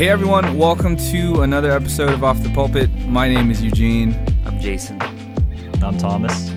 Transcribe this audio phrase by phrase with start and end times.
[0.00, 2.90] Hey everyone, welcome to another episode of Off the Pulpit.
[3.06, 4.16] My name is Eugene.
[4.46, 4.98] I'm Jason.
[5.82, 6.50] I'm Thomas.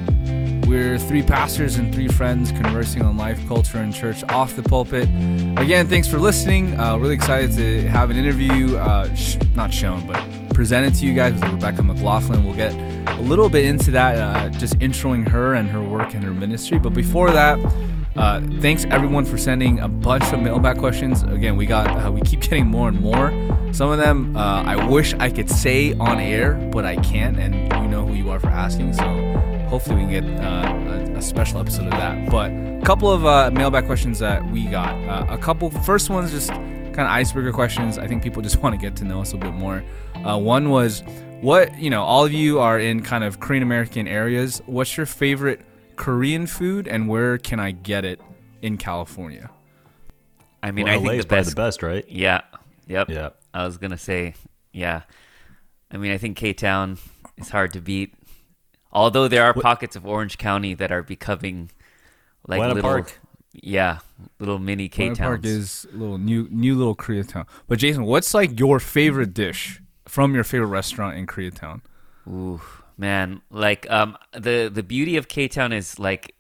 [0.65, 5.09] We're three pastors and three friends conversing on life, culture, and church off the pulpit.
[5.57, 6.79] Again, thanks for listening.
[6.79, 11.13] Uh, really excited to have an interview, uh, sh- not shown, but presented to you
[11.13, 12.45] guys with Rebecca McLaughlin.
[12.45, 12.73] We'll get
[13.09, 16.79] a little bit into that, uh, just introing her and her work and her ministry.
[16.79, 17.59] But before that,
[18.15, 21.23] uh, thanks everyone for sending a bunch of mailbag questions.
[21.23, 23.31] Again, we got uh, we keep getting more and more.
[23.73, 27.55] Some of them uh, I wish I could say on air, but I can't, and
[27.55, 28.93] you know who you are for asking.
[28.93, 29.03] So
[29.67, 32.29] hopefully we can get uh, a, a special episode of that.
[32.29, 34.93] But a couple of uh, mailbag questions that we got.
[35.07, 37.97] Uh, a couple first ones just kind of icebreaker questions.
[37.97, 39.83] I think people just want to get to know us a bit more.
[40.23, 41.03] One was
[41.41, 42.03] what you know.
[42.03, 44.61] All of you are in kind of Korean American areas.
[44.67, 45.61] What's your favorite
[45.95, 48.21] Korean food, and where can I get it
[48.61, 49.49] in California?
[50.61, 51.49] I mean, well, I LA think is the probably best.
[51.49, 52.05] the best, right?
[52.09, 52.41] Yeah.
[52.87, 53.09] Yep.
[53.09, 53.29] Yeah.
[53.53, 54.33] I was gonna say,
[54.71, 55.03] yeah.
[55.91, 56.97] I mean, I think K Town
[57.37, 58.13] is hard to beat.
[58.91, 61.71] Although there are pockets of Orange County that are becoming
[62.47, 63.19] like Buena little, Park.
[63.53, 63.99] yeah,
[64.39, 65.27] little mini K Town.
[65.27, 67.45] Park is little new, new little Koreatown.
[67.67, 71.81] But Jason, what's like your favorite dish from your favorite restaurant in Koreatown?
[72.27, 72.61] Ooh,
[72.97, 76.35] man, like um, the the beauty of K Town is like,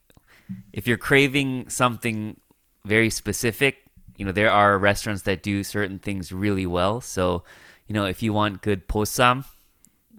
[0.71, 2.39] if you're craving something
[2.85, 3.83] very specific,
[4.17, 7.01] you know, there are restaurants that do certain things really well.
[7.01, 7.43] So,
[7.87, 9.45] you know, if you want good posam,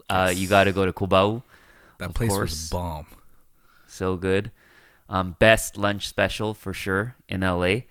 [0.08, 1.42] uh, you got to go to Kobawoo.
[1.98, 2.70] That place was course.
[2.70, 3.06] a bomb.
[3.86, 4.50] so good.
[5.08, 7.82] Um, best lunch special for sure in LA.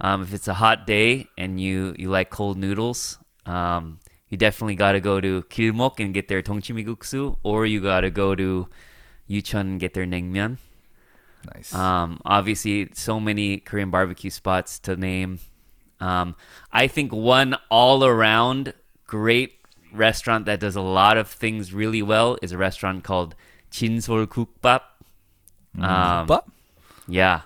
[0.00, 4.74] Um, if it's a hot day and you you like cold noodles, um, you definitely
[4.74, 8.68] got to go to Kilmok and get their tongchimiguksu, or you got to go to
[9.28, 10.58] Yuchun and get their naengmyeon.
[11.54, 11.74] Nice.
[11.74, 15.38] Um, obviously, so many Korean barbecue spots to name.
[16.00, 16.36] Um,
[16.72, 18.74] I think one all around
[19.06, 19.54] great
[19.92, 23.34] restaurant that does a lot of things really well is a restaurant called
[23.70, 24.82] Chinsol Kukbap.
[25.80, 26.46] Um, but
[27.06, 27.42] yeah.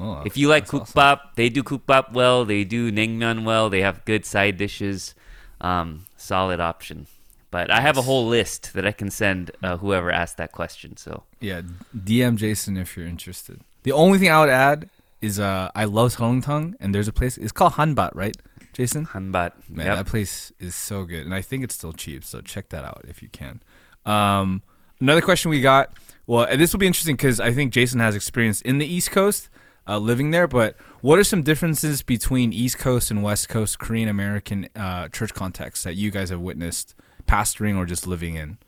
[0.00, 0.94] oh, If you like that's awesome.
[0.94, 2.44] kukbap, they do kukbap well.
[2.44, 3.70] They do naengmyeon well.
[3.70, 5.14] They have good side dishes.
[5.60, 7.06] Um, solid option.
[7.50, 10.96] But I have a whole list that I can send uh, whoever asked that question.
[10.96, 11.62] So yeah,
[11.96, 13.60] DM Jason if you're interested.
[13.84, 14.90] The only thing I would add
[15.22, 17.38] is uh, I love Hong Seongtang, and there's a place.
[17.38, 18.36] It's called Hanbat, right,
[18.74, 19.06] Jason?
[19.06, 19.52] hanbat.
[19.70, 19.96] Man, Yep.
[19.96, 22.24] that place is so good, and I think it's still cheap.
[22.24, 23.62] So check that out if you can.
[24.04, 24.62] Um,
[25.00, 25.92] another question we got.
[26.26, 29.12] Well, and this will be interesting because I think Jason has experience in the East
[29.12, 29.48] Coast,
[29.88, 30.46] uh, living there.
[30.46, 35.34] But what are some differences between East Coast and West Coast Korean American uh, church
[35.34, 36.94] contexts that you guys have witnessed,
[37.26, 38.58] pastoring or just living in?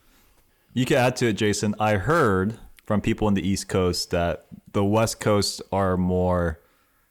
[0.73, 1.75] You can add to it, Jason.
[1.81, 6.61] I heard from people in the East Coast that the West Coast are more,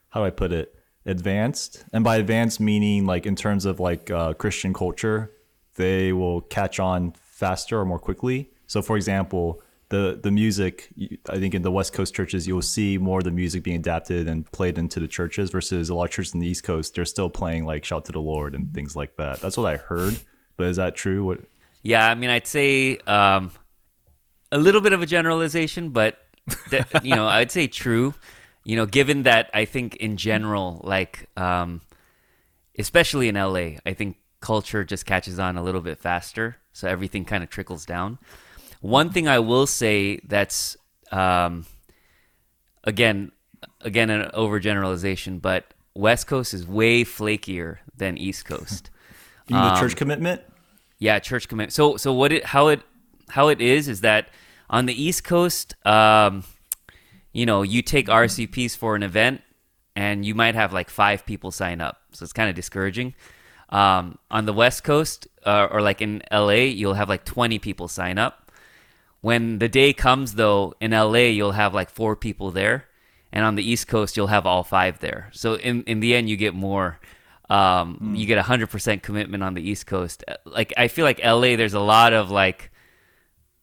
[0.09, 0.73] how do I put it,
[1.05, 1.85] advanced.
[1.93, 5.31] And by advanced, meaning like in terms of like uh, Christian culture,
[5.75, 8.49] they will catch on faster or more quickly.
[8.67, 10.89] So, for example, the the music,
[11.29, 14.27] I think in the West Coast churches, you'll see more of the music being adapted
[14.27, 17.05] and played into the churches versus a lot of churches in the East Coast, they're
[17.05, 19.39] still playing like Shout to the Lord and things like that.
[19.39, 20.19] That's what I heard.
[20.57, 21.23] But is that true?
[21.23, 21.39] What
[21.83, 23.51] Yeah, I mean, I'd say um,
[24.51, 26.17] a little bit of a generalization, but
[26.69, 28.13] th- you know, I'd say true.
[28.65, 31.79] You know, given that I think in general, like um,
[32.77, 37.23] especially in LA, I think culture just catches on a little bit faster, so everything
[37.23, 38.19] kind of trickles down.
[38.81, 40.77] One thing I will say that's
[41.11, 41.65] um,
[42.83, 43.31] again,
[43.81, 48.89] again an overgeneralization, but West Coast is way flakier than East Coast.
[49.47, 50.41] you mean the Um, church commitment?
[50.99, 51.73] Yeah, church commitment.
[51.73, 52.81] So so what it how it
[53.29, 54.29] how it is is that
[54.69, 56.43] on the East Coast, um,
[57.33, 59.41] you know, you take RSVPs for an event,
[59.95, 63.13] and you might have like five people sign up, so it's kind of discouraging.
[63.69, 67.87] Um, on the West Coast, uh, or like in LA, you'll have like twenty people
[67.87, 68.46] sign up.
[69.21, 72.85] When the day comes, though, in LA, you'll have like four people there,
[73.31, 75.29] and on the East Coast, you'll have all five there.
[75.33, 76.99] So in in the end, you get more.
[77.49, 80.23] Um, You get hundred percent commitment on the East Coast.
[80.45, 82.71] Like I feel like LA, there's a lot of like,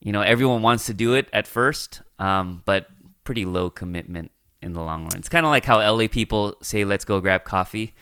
[0.01, 2.89] you know, everyone wants to do it at first, um, but
[3.25, 4.31] pretty low commitment
[4.63, 5.19] in the long run.
[5.19, 7.95] It's kind of like how LA people say, "Let's go grab coffee."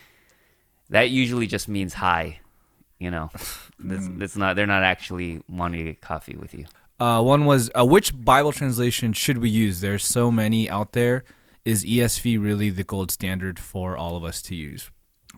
[0.89, 2.39] That usually just means hi.
[2.97, 3.29] You know,
[3.79, 4.55] that's, that's not.
[4.55, 6.65] They're not actually wanting to get coffee with you.
[6.99, 9.81] Uh, one was uh, which Bible translation should we use?
[9.81, 11.23] There's so many out there.
[11.65, 14.91] Is ESV really the gold standard for all of us to use?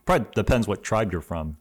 [0.05, 1.57] Probably depends what tribe you're from.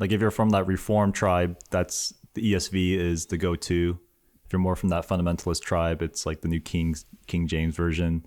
[0.00, 3.98] Like if you're from that Reformed tribe, that's the ESV is the go-to.
[4.44, 8.24] If you're more from that fundamentalist tribe, it's like the New King's King James version.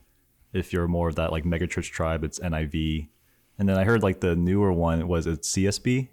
[0.53, 3.09] If you're more of that like megachurch tribe, it's NIV.
[3.57, 6.09] And then I heard like the newer one was it's CSB.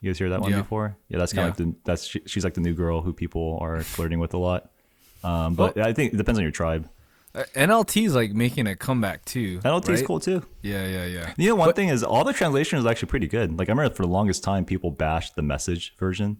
[0.00, 0.58] You guys hear that one Yeah.
[0.58, 0.96] before?
[1.08, 1.50] Yeah, that's kind Yeah.
[1.52, 4.34] of like the that's she, she's like the new girl who people are flirting with
[4.34, 4.70] a lot.
[5.24, 6.88] Um, but I think it depends on your tribe.
[7.34, 9.60] Uh, NLT is like making a comeback too.
[9.64, 10.06] NLT is right?
[10.06, 10.42] cool too.
[10.62, 11.32] Yeah, yeah, yeah.
[11.36, 13.58] You know, one thing is all the translation is actually pretty good.
[13.58, 16.38] Like I remember for the longest time, people bashed the message version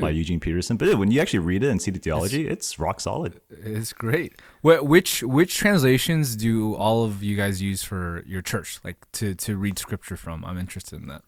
[0.00, 3.00] by Eugene Peterson, but when you actually read it and see the theology, it's rock
[3.00, 3.40] solid.
[3.50, 4.40] It's great.
[4.62, 9.34] Wh- Which which translations do all of you guys use for your church, like to
[9.34, 10.44] to read scripture from?
[10.44, 11.22] I'm interested in that.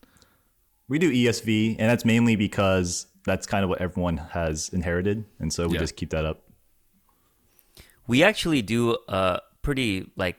[0.88, 5.52] We do ESV, and that's mainly because that's kind of what everyone has inherited, and
[5.52, 5.80] so we Yeah.
[5.80, 6.42] just keep that up.
[8.06, 10.36] We actually do a pretty like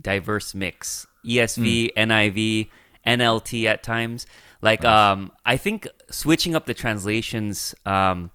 [0.00, 1.06] diverse mix.
[1.24, 2.68] ESV, NIV,
[3.06, 4.26] NLT at times.
[4.60, 8.30] Like um I think switching up the translations um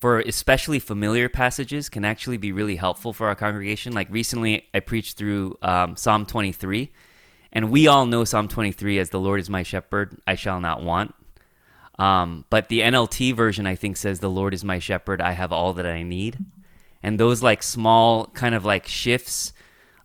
[0.00, 3.92] for especially familiar passages can actually be really helpful for our congregation.
[3.92, 6.90] Like recently I preached through um, Psalm 23
[7.52, 10.82] and we all know Psalm 23 as the Lord is my shepherd, I shall not
[10.82, 11.14] want.
[11.98, 15.52] Um, but the NLT version, I think, says, The Lord is my shepherd, I have
[15.52, 16.38] all that I need.
[17.02, 19.52] And those like small kind of like shifts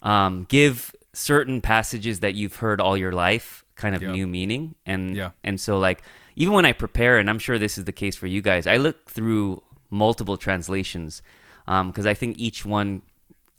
[0.01, 4.12] um, give certain passages that you've heard all your life kind of Yeah.
[4.12, 4.75] new meaning.
[4.86, 5.31] And, Yeah.
[5.44, 6.01] and so, like,
[6.36, 8.75] even when I prepare, and I'm sure this is the case for you guys, I
[8.77, 11.21] look through multiple translations
[11.65, 13.01] because I think each one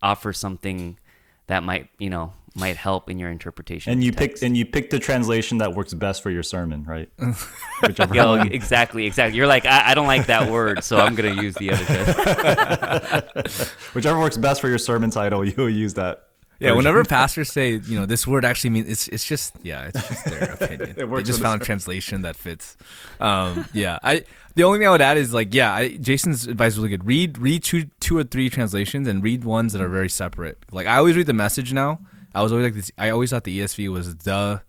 [0.02, 0.98] offers something
[1.46, 3.92] that might, you know, might help in your interpretation.
[3.92, 6.84] And you the pick and you pick the translation that works best for your sermon,
[6.84, 7.08] right?
[7.82, 8.50] Whichever Yo, one.
[8.52, 9.36] exactly, exactly.
[9.36, 13.70] You're like, I, I don't like that word, so I'm gonna use the other test.
[13.94, 16.22] Whichever works best for your sermon title, you'll use that.
[16.58, 16.76] Yeah, version.
[16.78, 20.24] whenever pastors say, you know, this word actually means it's it's just yeah, it's just
[20.24, 20.94] their opinion.
[20.96, 22.78] they just found a translation that fits.
[23.20, 24.24] Um, yeah, I
[24.54, 27.06] the only thing I would add is like yeah, I, Jason's advice was really good.
[27.06, 30.56] Read read two two or three translations and read ones that are very separate.
[30.72, 32.00] Like I always read the message now.
[32.36, 32.92] I was always like this.
[32.98, 34.60] I always thought the ESV was the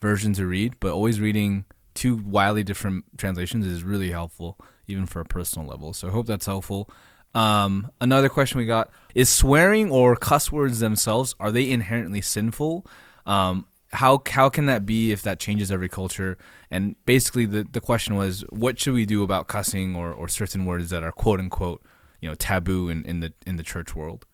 [0.00, 4.56] version to read, but always reading two wildly different translations is really helpful,
[4.86, 5.92] even for a personal level.
[5.92, 6.88] So I hope that's helpful.
[7.34, 12.86] Um, another question we got is swearing or cuss words themselves are they inherently sinful?
[13.26, 16.38] Um, how how can that be if that changes every culture?
[16.70, 20.64] And basically, the the question was, what should we do about cussing or, or certain
[20.64, 21.82] words that are quote unquote
[22.20, 24.26] you know taboo in, in the in the church world?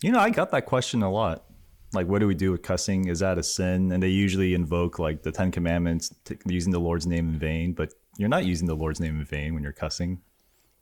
[0.00, 1.44] You know, I got that question a lot.
[1.92, 3.08] Like, what do we do with cussing?
[3.08, 3.92] Is that a sin?
[3.92, 7.72] And they usually invoke like the Ten Commandments, t- using the Lord's name in vain.
[7.72, 10.20] But you're not using the Lord's name in vain when you're cussing,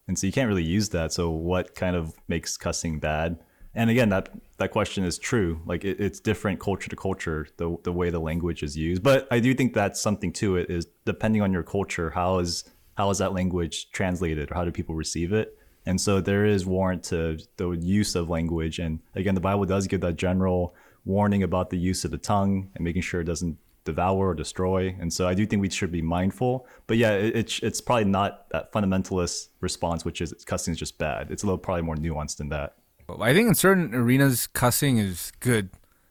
[0.09, 1.13] and so you can't really use that.
[1.13, 3.39] So, what kind of makes cussing bad?
[3.75, 5.61] And again, that that question is true.
[5.65, 9.03] Like, it, it's different culture to culture, the the way the language is used.
[9.03, 10.71] But I do think that's something to it.
[10.71, 12.65] Is depending on your culture, how is
[12.97, 15.57] how is that language translated, or how do people receive it?
[15.87, 18.81] And so there is warrant to the use of language.
[18.81, 20.75] And again, the Bible does give that general
[21.07, 23.57] warning about the use of the tongue and making sure it doesn't
[23.87, 24.95] devour or destroy.
[25.01, 26.67] And so I do think we should be mindful.
[26.87, 30.99] But yeah, it, it's it's probably not that fundamentalist response, which is cussing is just
[30.99, 31.31] bad.
[31.31, 32.75] It's a little probably more nuanced than that.
[33.21, 35.71] I think in certain arenas, cussing is good.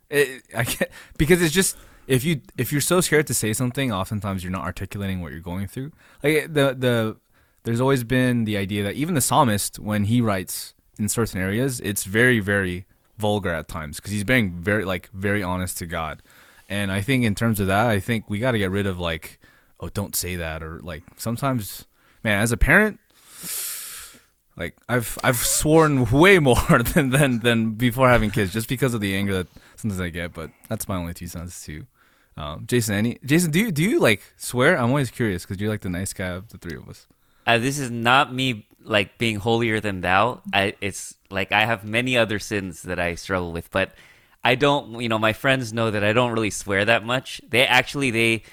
[0.10, 1.78] It, I can't, because it's just
[2.08, 5.42] if you if you're so scared to say something, oftentimes you're not articulating what you're
[5.42, 5.92] going through.
[6.24, 7.18] Like eh, the the
[7.64, 11.82] there's always been the idea that even the psalmist, when he writes in certain areas,
[11.82, 12.86] it's very very
[13.18, 16.22] vulgar at times because he's being very like very honest to God.
[16.68, 19.00] And I think in terms of that, I think we got to get rid of
[19.00, 19.40] like,
[19.80, 21.86] oh, don't say that, or like sometimes,
[22.24, 23.00] man, as a parent,
[24.58, 26.56] like I've I've sworn way more
[26.94, 30.34] than than than before having kids, just because of the anger that sometimes I get.
[30.34, 31.86] But that's my only two cents too.
[32.38, 34.78] Um, Jason, any Jason, do you do you like swear?
[34.78, 37.08] I'm always curious because you're like the nice guy of the three of us.
[37.48, 40.42] Uh, this is not me like being holier than thou.
[40.54, 43.92] I, it's like I have many other sins that I struggle with, but
[44.44, 45.02] I don't.
[45.02, 47.42] You know, my friends know that I don't really swear that much.
[47.50, 48.44] They actually they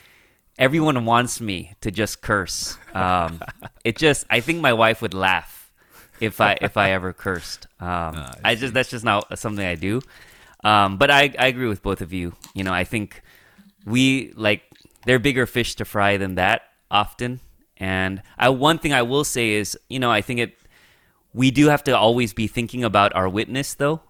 [0.59, 2.77] everyone wants me to just curse.
[2.95, 3.41] Um,
[3.85, 5.71] it just I think my wife would laugh
[6.21, 7.67] if I if I ever cursed.
[7.83, 10.03] Um, I just that's just not something I do.
[10.63, 12.35] Um, but I I agree with both of you.
[12.55, 13.23] You know, I think
[13.85, 14.63] we like
[15.05, 16.63] they're bigger fish to fry than that
[16.93, 17.41] often.
[17.83, 20.57] And I one thing I will say is, you know, I think it
[21.35, 24.01] we do have to always be thinking about our witness though.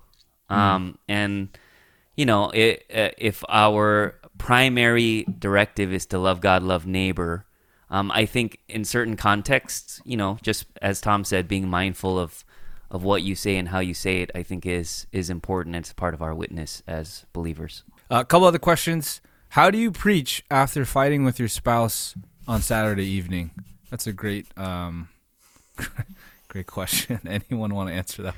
[0.51, 1.49] Um, and
[2.15, 7.47] you know, it, uh, if our primary directive is to love God, love neighbor,
[7.89, 12.45] um, I think in certain contexts, you know, just as Tom said, being mindful of
[12.91, 15.77] of what you say and how you say it, I think is is important.
[15.77, 17.85] It's part of our witness as believers.
[18.11, 19.23] Uh, a couple other questions.
[19.49, 22.15] How do you preach after fighting with your spouse
[22.47, 23.51] on Saturday evening?
[23.91, 25.09] That's a great um,
[26.49, 27.21] great question.
[27.51, 28.37] Anyone want to answer that?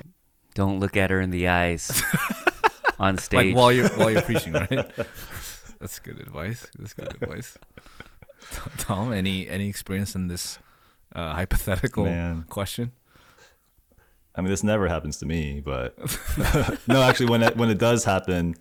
[0.53, 2.01] Don't look at her in the eyes
[2.99, 3.47] on stage.
[3.47, 4.69] Like while you're while you're preaching, right?
[5.79, 6.67] That's good advice.
[6.77, 7.57] That's good advice.
[8.77, 10.59] Tom, any any experience in this
[11.13, 12.43] uh, hypothetical Man.
[12.49, 12.91] question?
[14.37, 15.97] I mean, this never happens to me, but
[16.87, 18.55] no, actually, when it when it does happen,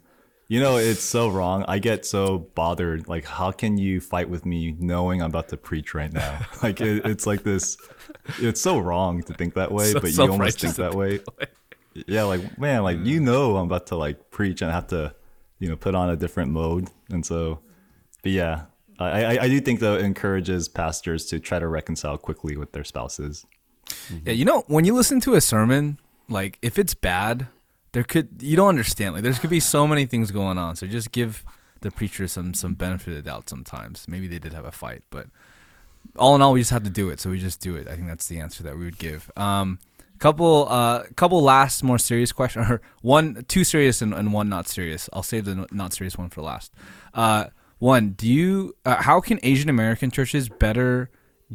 [0.49, 1.65] you know, it's so wrong.
[1.67, 3.09] I get so bothered.
[3.09, 6.41] Like, how can you fight with me knowing I'm about to preach right now?
[6.63, 7.77] Like, it, it's like this.
[8.39, 11.21] It's so wrong to think that way, So but you almost self-righteous think that way.
[12.07, 15.15] Yeah, like man, like you know, I'm about to like preach and I have to,
[15.59, 17.61] you know, put on a different mode, and so,
[18.23, 18.65] but yeah,
[18.99, 22.73] I I, I do think though it encourages pastors to try to reconcile quickly with
[22.73, 23.47] their spouses.
[24.25, 27.47] Yeah, you know, when you listen to a sermon, like if it's bad,
[27.95, 29.15] there could you don't understand.
[29.15, 30.77] Like there's could be so many things going on.
[30.77, 31.45] So just give
[31.81, 34.07] the preacher some some benefit of the doubt sometimes.
[34.09, 35.29] Maybe they did have a fight, but
[36.17, 37.21] all in all, we just have to do it.
[37.21, 37.89] So we just do it.
[37.89, 39.31] I think that's the answer that we would give.
[39.37, 39.79] Um,
[40.19, 44.69] couple uh couple last more serious question or one two serious and, and one not
[44.69, 45.09] serious.
[45.13, 46.73] I'll save the not serious one for last.
[47.15, 47.47] Uh,
[47.79, 51.11] one, do you uh, how can Asian American churches better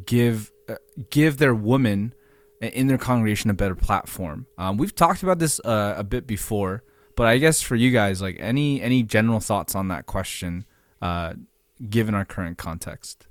[0.06, 0.76] give uh,
[1.10, 2.14] give their women
[2.62, 4.46] in their congregation a better platform.
[4.58, 6.84] Um, we've talked about this uh, a bit before,
[7.16, 10.66] but I guess for you guys, like any any general thoughts on that question,
[11.02, 11.34] uh,
[11.90, 13.28] given our current context.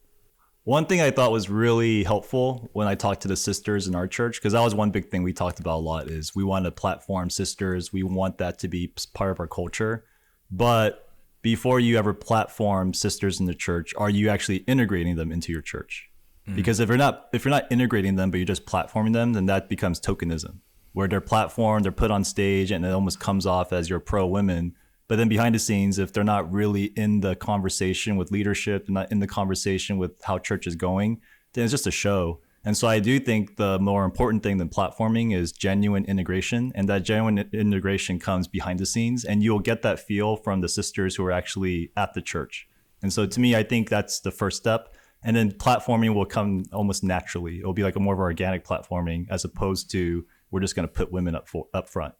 [0.64, 4.06] One thing I thought was really helpful when I talked to the sisters in our
[4.06, 6.66] church, because that was one big thing we talked about a lot, is we want
[6.66, 7.90] to platform sisters.
[7.90, 10.04] We want that to be part of our culture.
[10.50, 11.08] But
[11.40, 15.62] before you ever platform sisters in the church, are you actually integrating them into your
[15.62, 16.07] church?
[16.48, 16.56] Mm.
[16.56, 19.46] Because if you're not if you're not integrating them, but you're just platforming them, then
[19.46, 20.58] that becomes tokenism,
[20.92, 24.26] where they're platformed, they're put on stage, and it almost comes off as you're pro
[24.26, 24.74] women.
[25.08, 28.94] But then behind the scenes, if they're not really in the conversation with leadership, they're
[28.94, 31.20] not in the conversation with how church is going,
[31.54, 32.40] then it's just a show.
[32.64, 36.72] And so I do think the more important thing than platforming is genuine integration.
[36.74, 39.24] And that genuine integration comes behind the scenes.
[39.24, 42.68] And you'll get that feel from the sisters who are actually at the church.
[43.00, 44.92] And so to me, I think that's the first step.
[45.22, 47.58] And then platforming will come almost naturally.
[47.58, 50.92] It'll be like a more of organic platforming as opposed to we're just going to
[50.92, 52.14] put women up for, up front.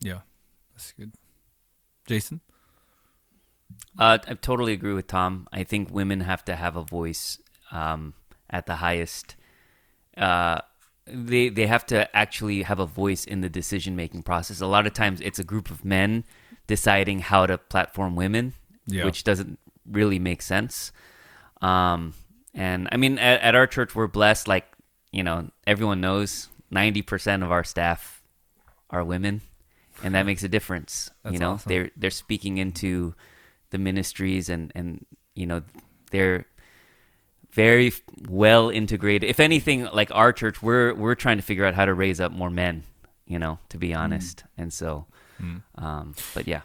[0.00, 0.20] Yeah,
[0.74, 1.12] that's good.
[2.06, 2.40] Jason,
[3.98, 5.46] Uh, I totally agree with Tom.
[5.52, 7.38] I think women have to have a voice
[7.70, 8.14] um,
[8.48, 9.36] at the highest.
[10.16, 10.60] Uh,
[11.06, 14.60] they they have to actually have a voice in the decision making process.
[14.60, 16.24] A lot of times, it's a group of men
[16.66, 18.54] deciding how to platform women,
[18.86, 19.04] Yeah.
[19.04, 20.92] which doesn't really make sense.
[21.62, 22.14] Um,
[22.54, 24.48] and I mean, at, at our church, we're blessed.
[24.48, 24.66] Like
[25.12, 28.22] you know, everyone knows ninety percent of our staff
[28.90, 29.40] are women,
[30.02, 31.10] and that makes a difference.
[31.22, 31.68] That's you know, awesome.
[31.68, 33.14] they're they're speaking into
[33.70, 35.62] the ministries, and and you know,
[36.10, 36.46] they're
[37.52, 37.92] very
[38.28, 39.28] well integrated.
[39.28, 42.32] If anything, like our church, we're we're trying to figure out how to raise up
[42.32, 42.84] more men.
[43.26, 45.06] You know, to be honest, and so,
[45.76, 46.62] um, but yeah,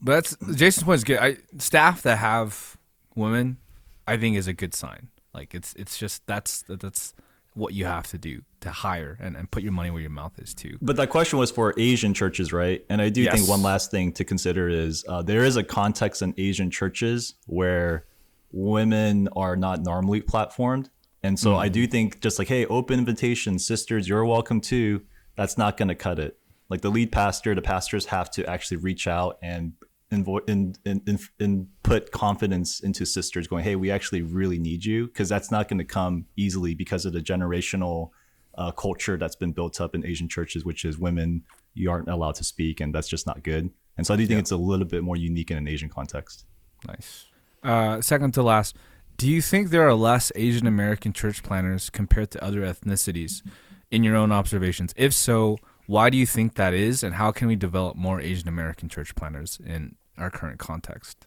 [0.00, 1.18] but that's Jason's point is good.
[1.18, 2.78] I, staff that have
[3.14, 3.58] women,
[4.06, 5.08] I think, is a good sign.
[5.36, 7.14] Like it's it's just that's that's
[7.54, 10.38] what you have to do to hire and, and put your money where your mouth
[10.38, 10.76] is too.
[10.82, 12.84] But that question was for Asian churches, right?
[12.90, 13.34] And I do Yes.
[13.34, 17.34] think one last thing to consider is uh, there is a context in Asian churches
[17.46, 18.04] where
[18.52, 20.88] women are not normally platformed.
[21.22, 25.02] And so I do think just like, hey, open invitation, sisters, you're welcome too.
[25.34, 26.38] That's not going to cut it.
[26.68, 29.72] Like the lead pastor, the pastors have to actually reach out and
[30.12, 34.84] invo- in, in, in, in put confidence into sisters going, hey, we actually really need
[34.84, 38.10] you because that's not going to come easily because of the generational
[38.56, 41.42] uh, culture that's been built up in Asian churches, which is women
[41.74, 43.70] you aren't allowed to speak, and that's just not good.
[43.96, 46.46] And so I do think it's a little bit more unique in an Asian context.
[46.86, 47.26] Nice.
[47.62, 48.76] Uh, second to last,
[49.16, 53.42] do you think there are less Asian American church planters compared to other ethnicities
[53.90, 54.92] in your own observations?
[54.96, 58.48] If so, why do you think that is, and how can we develop more Asian
[58.48, 61.26] American church planters in our current context?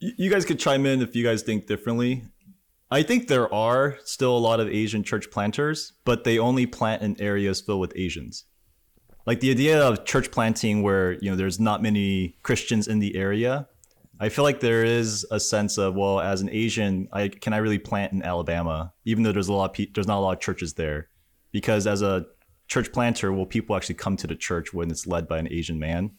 [0.00, 2.24] You guys could chime in if you guys think differently.
[2.90, 7.02] I think there are still a lot of Asian church planters, but they only plant
[7.02, 8.44] in areas filled with Asians.
[9.26, 13.14] Like the idea of church planting where, you know, there's not many Christians in the
[13.14, 13.68] area.
[14.20, 17.58] I feel like there is a sense of, well, as an Asian, I can I
[17.58, 20.32] really plant in Alabama, even though there's a lot of pe- there's not a lot
[20.32, 21.08] of churches there,
[21.52, 22.24] because as a
[22.68, 25.78] church planter, will people actually come to the church when it's led by an Asian
[25.78, 26.12] man?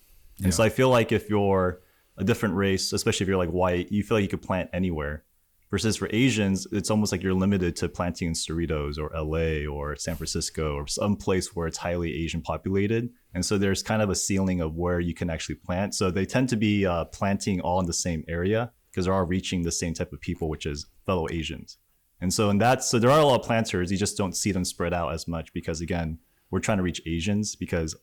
[0.44, 1.82] And so I feel like if you're
[2.18, 5.24] a different race, especially if you're like white, you feel like you could plant anywhere.
[5.72, 9.96] Versus for Asians, it's almost like you're limited to planting in Cerritos or LA or
[9.96, 13.10] San Francisco or some place where it's highly Asian populated.
[13.36, 15.94] And so there's kind of a ceiling of where you can actually plant.
[15.94, 19.26] So they tend to be uh, planting all in the same area because they're all
[19.26, 21.78] reaching the same type of people, which is fellow Asians.
[22.20, 23.92] And so in that, so there are a lot of planters.
[23.92, 26.18] You just don't see them spread out as much because again,
[26.52, 27.96] we're trying to reach Asians because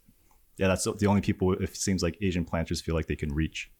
[0.57, 3.71] yeah, that's the only people it seems like Asian planters feel like they can reach.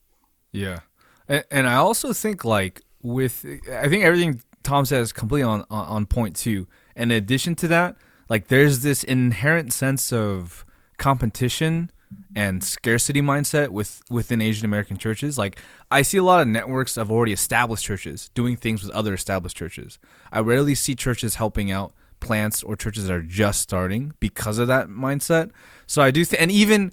[0.53, 0.81] Yeah,
[1.29, 6.07] and, and I also think like with I think everything Tom says completely on, on
[6.07, 6.67] point too.
[6.95, 7.97] In addition to that,
[8.29, 10.65] like there's this inherent sense of
[10.99, 11.91] competition
[12.35, 15.39] and scarcity mindset with within Asian American churches.
[15.39, 19.15] Like I see a lot of networks of already established churches doing things with other
[19.15, 19.99] established churches.
[20.33, 24.69] I rarely see churches helping out plants or churches that are just starting because of
[24.69, 25.51] that mindset.
[25.87, 26.93] So I do think, and even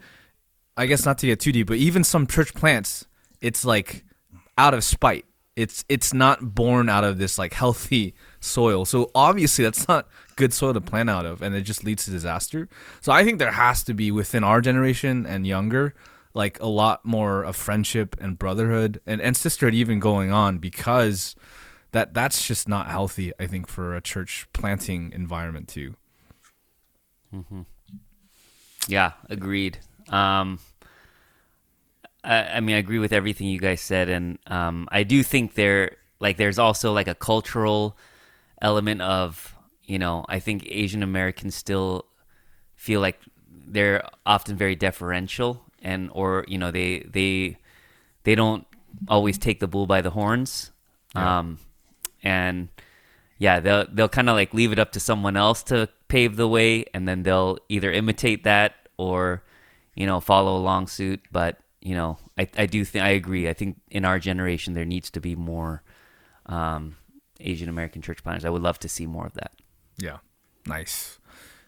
[0.78, 3.06] I guess not to get too deep, but even some church plants,
[3.42, 4.04] it's like
[4.58, 5.26] out of spite.
[5.56, 8.86] It's it's not born out of this like healthy soil.
[8.86, 12.12] So obviously that's not good soil to plant out of and it just leads to
[12.12, 12.68] disaster.
[13.02, 15.94] So I think there has to be within our generation and younger
[16.34, 21.36] like a lot more of friendship and brotherhood and, and sisterhood even going on because
[21.94, 25.96] that that's just not healthy, I think, for a church planting environment too.
[28.88, 29.80] Yeah, agreed.
[30.10, 30.60] Um,
[32.24, 35.56] I, I mean, I agree with everything you guys said, and um, I do think
[35.56, 37.98] there, like, there's also like a cultural
[38.62, 42.06] element of, you know, I think Asian Americans still
[42.76, 43.20] feel like
[43.66, 47.58] they're often very deferential, and or you know, they they
[48.24, 48.66] they don't
[49.08, 50.72] always take the bull by the horns,
[51.16, 51.60] um,
[52.24, 52.70] and
[53.38, 56.48] yeah, they'll they'll kind of like leave it up to someone else to pave the
[56.48, 59.44] way, and then they'll either imitate that or
[59.96, 61.22] you know follow along suit.
[61.32, 63.50] But you know, I I do think I agree.
[63.50, 65.84] I think in our generation there needs to be more
[66.46, 66.96] um,
[67.40, 68.46] Asian American church planters.
[68.46, 69.52] I would love to see more of that.
[69.98, 70.18] Yeah.
[70.66, 71.20] Nice.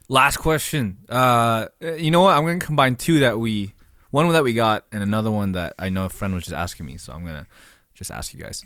[0.07, 0.99] Last question.
[1.09, 2.37] Uh, you know what?
[2.37, 3.73] I'm to combine two that we,
[4.11, 6.85] one that we got and another one that I know a friend was just asking
[6.85, 6.97] me.
[6.97, 7.47] So I'm to
[7.93, 8.63] just ask you guys.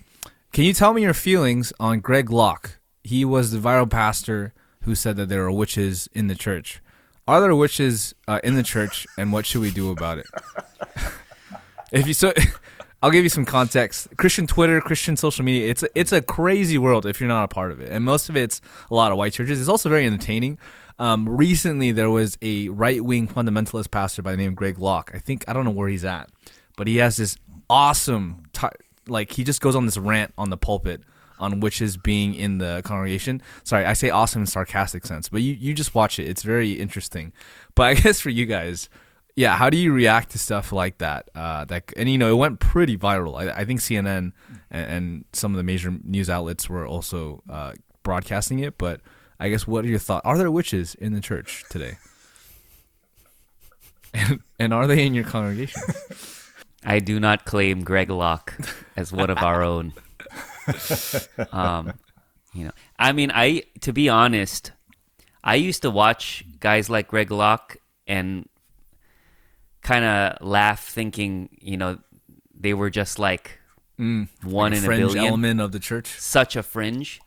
[0.51, 2.79] Can you tell me your feelings on Greg Locke?
[3.03, 6.81] He was the viral pastor who said that there are witches in the church.
[7.27, 10.25] Are there witches uh, in the church and what should we do about it?
[11.91, 12.33] if you so
[13.03, 14.07] I'll give you some context.
[14.17, 17.47] Christian Twitter, Christian social media, it's a, it's a crazy world if you're not a
[17.47, 17.89] part of it.
[17.91, 18.59] And most of it's
[18.89, 19.59] a lot of white churches.
[19.59, 20.57] It's also very entertaining.
[20.97, 25.11] Um, recently, there was a right wing fundamentalist pastor by the name of Greg Locke.
[25.13, 26.29] I think, I don't know where he's at,
[26.75, 27.37] but he has this
[27.69, 28.67] awesome, t-
[29.09, 31.01] like, he just goes on this rant on the pulpit
[31.39, 33.41] on witches being in the congregation.
[33.63, 36.27] Sorry, I say awesome in sarcastic sense, but you, you just watch it.
[36.27, 37.31] It's very interesting.
[37.75, 38.89] But I guess for you guys,
[39.35, 41.29] yeah, how do you react to stuff like that?
[41.33, 43.39] Uh, that and you know it went pretty viral.
[43.39, 44.33] I, I think CNN
[44.69, 48.77] and, and some of the major news outlets were also uh, broadcasting it.
[48.77, 48.99] But
[49.39, 50.25] I guess what are your thoughts?
[50.25, 51.97] Are there witches in the church today?
[54.11, 55.83] And, and are they in your congregation?
[56.85, 58.53] I do not claim Greg Locke
[58.95, 59.93] as one of our own.
[61.51, 61.93] Um,
[62.53, 64.71] you know, I mean, I to be honest,
[65.43, 68.47] I used to watch guys like Greg Locke and
[69.81, 71.97] kind of laugh, thinking, you know,
[72.53, 73.57] they were just like
[73.97, 76.07] one Like in a fringe billion, element of the church.
[76.19, 77.19] such a fringe.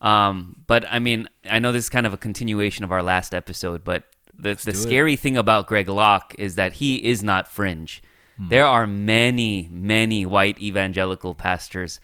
[0.00, 3.34] Um, but I mean, I know this is kind of a continuation of our last
[3.34, 4.82] episode, but the the do it.
[4.82, 8.02] scary thing about Greg Locke is that he is not fringe.
[8.36, 8.48] Hmm.
[8.48, 12.00] There are many, many white evangelical pastors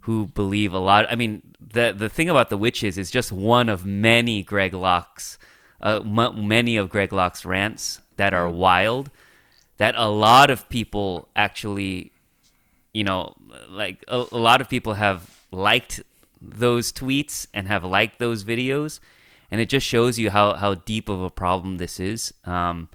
[0.00, 1.06] who believe a lot.
[1.10, 5.38] I mean, the the thing about the witches is just one of many Greg Locke's,
[5.80, 9.10] uh, m- many of Greg Locke's rants that are wild.
[9.76, 12.10] That a lot of people actually
[12.92, 13.34] you know,
[13.68, 16.00] like a, a lot of people have liked
[16.40, 19.00] those tweets and have liked those videos,
[19.50, 22.32] and it just shows you how how deep of a problem this is.
[22.44, 22.88] Um,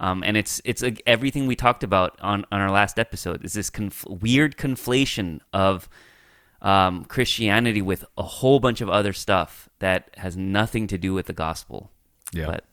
[0.00, 3.52] um, and it's it's like everything we talked about on on our last episode is
[3.52, 5.88] this conf- weird conflation of
[6.62, 11.26] um, Christianity with a whole bunch of other stuff that has nothing to do with
[11.26, 11.90] the gospel.
[12.32, 12.46] Yeah.
[12.46, 12.64] But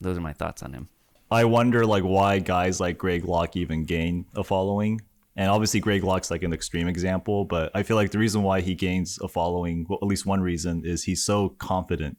[0.00, 0.88] those are my thoughts on him.
[1.30, 5.02] I wonder like why guys like Greg Locke even gain a following.
[5.36, 8.60] And obviously Greg Locke's like an extreme example, but I feel like the reason why
[8.60, 12.18] he gains a following, well, at least one reason, is he's so confident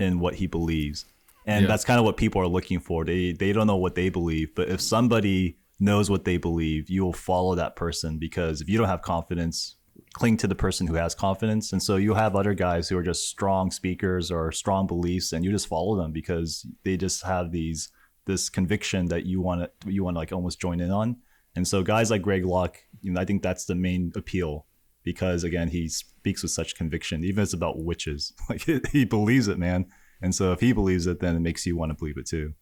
[0.00, 1.04] in what he believes.
[1.46, 1.68] And Yeah.
[1.68, 3.04] that's kind of what people are looking for.
[3.04, 7.12] They they don't know what they believe, but if somebody knows what they believe, you'll
[7.12, 9.76] follow that person because if you don't have confidence,
[10.14, 11.72] cling to the person who has confidence.
[11.72, 15.44] And so you have other guys who are just strong speakers or strong beliefs and
[15.44, 17.90] you just follow them because they just have these
[18.26, 21.16] this conviction that you want to you want to like almost join in on.
[21.56, 24.66] And so guys like Greg Locke, you know, I think that's the main appeal
[25.02, 28.32] because again, he speaks with such conviction, even if it's about witches.
[28.48, 29.86] Like he believes it, man.
[30.20, 32.54] And so if he believes it, then it makes you want to believe it too.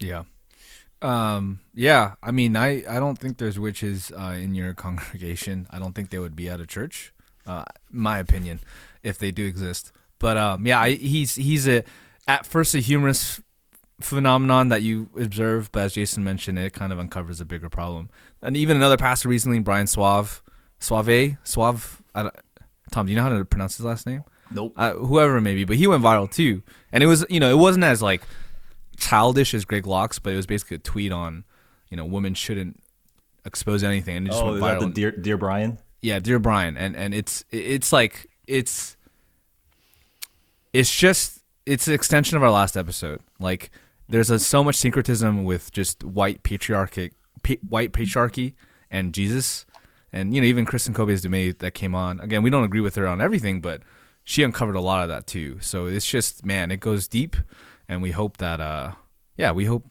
[0.00, 0.24] Yeah.
[1.02, 5.66] Um, yeah, I mean, I, I don't think there's witches uh, in your congregation.
[5.70, 7.12] I don't think they would be at a church,
[7.46, 8.60] uh, my opinion,
[9.02, 9.92] if they do exist.
[10.18, 11.82] But um, yeah, I, he's he's a
[12.28, 13.40] at first a humorous
[14.00, 18.10] phenomenon that you observe, but as Jason mentioned, it kind of uncovers a bigger problem.
[18.42, 20.42] And even another pastor recently, Brian Suave,
[20.78, 22.02] Suave, Suave,
[22.90, 24.24] Tom, do you know how to pronounce his last name?
[24.52, 24.74] Nope.
[24.76, 26.62] Uh, whoever it may be, but he went viral too.
[26.92, 28.22] And it was, you know, it wasn't as like
[28.96, 31.44] childish as Greg Locke's, but it was basically a tweet on,
[31.88, 32.82] you know, women shouldn't
[33.44, 34.80] expose anything, and it just oh, went viral.
[34.80, 35.78] the dear dear Brian?
[36.02, 38.96] yeah, dear Brian, and and it's it's like it's
[40.72, 43.20] it's just it's an extension of our last episode.
[43.38, 43.70] Like
[44.08, 48.54] there's a, so much syncretism with just white patriarchy, pa- white patriarchy,
[48.90, 49.66] and Jesus,
[50.12, 52.20] and you know even Kristin Kobes Du Mez that came on.
[52.20, 53.82] Again, we don't agree with her on everything, but
[54.30, 55.58] she uncovered a lot of that too.
[55.60, 57.36] So it's just man, it goes deep,
[57.88, 58.92] and we hope that uh
[59.36, 59.84] yeah, we hope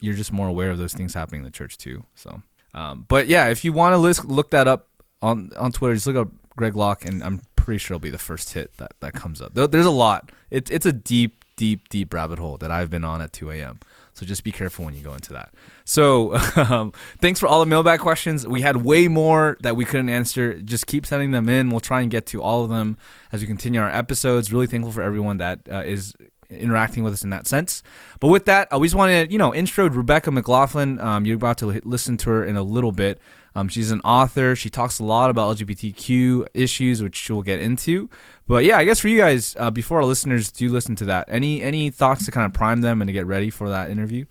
[0.00, 2.04] you're just more aware of those things happening in the church too.
[2.16, 2.42] So,
[2.74, 4.88] um, but yeah, if you want to look that up
[5.22, 8.18] on on Twitter, just look up Greg Locke, and I'm pretty sure it'll be the
[8.18, 9.54] first hit that that comes up.
[9.54, 10.32] There's a lot.
[10.50, 13.78] It's it's a deep, deep, deep rabbit hole that I've been on at 2 a.m.
[14.14, 15.52] So just be careful when you go into that.
[15.84, 18.46] So um, thanks for all the mailbag questions.
[18.46, 20.54] We had way more that we couldn't answer.
[20.54, 21.70] Just keep sending them in.
[21.70, 22.96] We'll try and get to all of them
[23.32, 24.52] as we continue our episodes.
[24.52, 26.14] Really thankful for everyone that uh, is
[26.48, 27.82] interacting with us in that sense.
[28.20, 31.00] But with that, I always want to, you know, intro Rebecca McLaughlin.
[31.00, 33.20] Um, you're about to listen to her in a little bit.
[33.54, 34.56] Um, she's an author.
[34.56, 38.10] She talks a lot about LGBTQ issues, which we'll get into.
[38.48, 41.26] But yeah, I guess for you guys, uh, before our listeners do listen to that,
[41.28, 44.26] any any thoughts to kind of prime them and to get ready for that interview?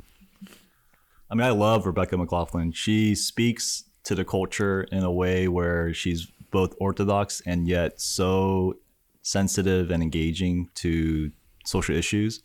[1.29, 2.73] I mean, I love Rebecca McLaughlin.
[2.73, 8.75] She speaks to the culture in a way where she's both orthodox and yet so
[9.23, 11.31] sensitive and engaging to
[11.65, 12.41] social issues.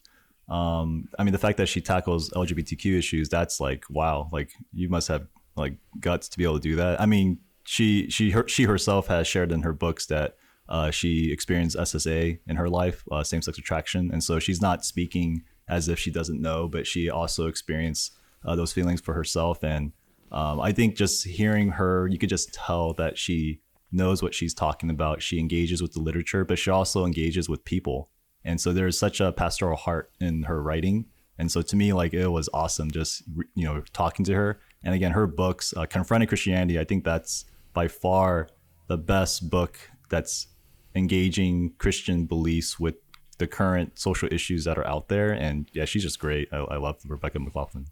[0.49, 4.89] Um, I mean, the fact that she tackles LGBTQ issues, that's like, wow, like you
[4.89, 5.27] must have
[5.59, 7.01] like guts to be able to do that.
[7.01, 10.37] I mean, she she her, she herself has shared in her books that
[10.69, 14.85] uh, she experienced SSA in her life, uh, same sex attraction, and so she's not
[14.85, 19.63] speaking as if she doesn't know, but she also experienced uh, those feelings for herself.
[19.63, 19.93] And
[20.33, 23.61] um, I think just hearing her, you could just tell that she
[23.93, 25.23] knows what she's talking about.
[25.23, 28.11] She engages with the literature, but she also engages with people.
[28.45, 31.07] And so there's such a pastoral heart in her writing.
[31.39, 33.23] And so to me, like it was awesome just,
[33.55, 34.61] you know, talking to her.
[34.83, 38.49] And again, her books, uh, Confronting Christianity, I think that's by far
[38.87, 40.47] the best book that's
[40.95, 42.95] engaging Christian beliefs with
[43.39, 45.33] the current social issues that are out there.
[45.33, 46.49] And yeah, she's just great.
[46.53, 47.87] I, I love Rebecca McLaughlin.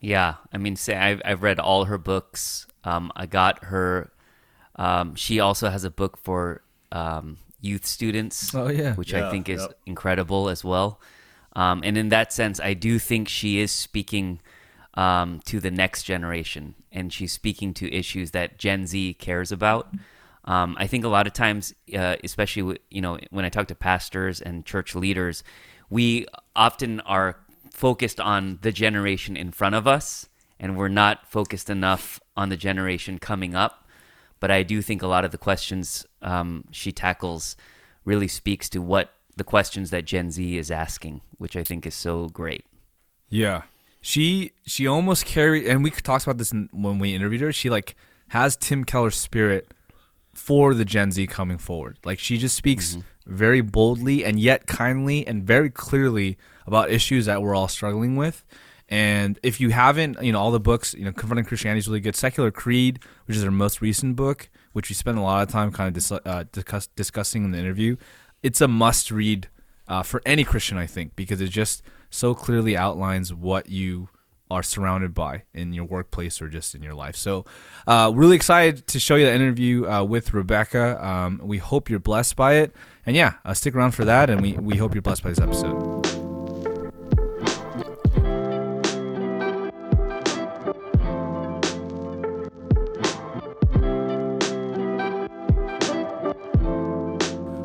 [0.00, 2.66] Yeah, I mean, say I've I've read all her books.
[2.84, 4.12] Um, I got her.
[4.76, 8.54] Um, she also has a book for um, youth students.
[8.54, 8.94] Oh, yeah.
[8.94, 9.78] which I think is yep.
[9.86, 11.00] incredible as well.
[11.54, 14.40] Um, and in that sense, I do think she is speaking
[14.94, 19.92] um, to the next generation, and she's speaking to issues that Gen Z cares about.
[20.44, 23.74] Um, I think a lot of times, uh, especially you know when I talk to
[23.74, 25.44] pastors and church leaders,
[25.90, 27.36] we often are
[27.70, 32.56] focused on the generation in front of us, and we're not focused enough on the
[32.56, 33.86] generation coming up.
[34.40, 37.56] But I do think a lot of the questions um, she tackles
[38.04, 41.94] really speaks to what the questions that Gen Z is asking, which I think is
[41.94, 42.64] so great.
[43.28, 43.62] Yeah,
[44.00, 47.52] she she almost carried, and we talked about this in, when we interviewed her.
[47.52, 47.96] She like
[48.28, 49.72] has Tim Keller's spirit
[50.34, 51.98] for the Gen Z coming forward.
[52.04, 57.42] Like she just speaks very boldly and yet kindly and very clearly about issues that
[57.42, 58.44] we're all struggling with.
[58.88, 62.00] And if you haven't, you know, all the books, you know, Confronting Christianity is really
[62.00, 62.16] good.
[62.16, 65.70] Secular Creed, which is her most recent book, which we spent a lot of time
[65.72, 67.96] kind of dis- uh, discuss- discussing in the interview,
[68.42, 69.48] it's a must read
[69.86, 74.08] uh, for any Christian, I think, because it just so clearly outlines what you
[74.50, 77.16] are surrounded by in your workplace or just in your life.
[77.16, 77.44] So,
[77.86, 81.04] uh, really excited to show you that interview uh, with Rebecca.
[81.04, 82.74] Um, we hope you're blessed by it.
[83.04, 84.30] And yeah, uh, stick around for that.
[84.30, 86.17] And we, we hope you're blessed by this episode.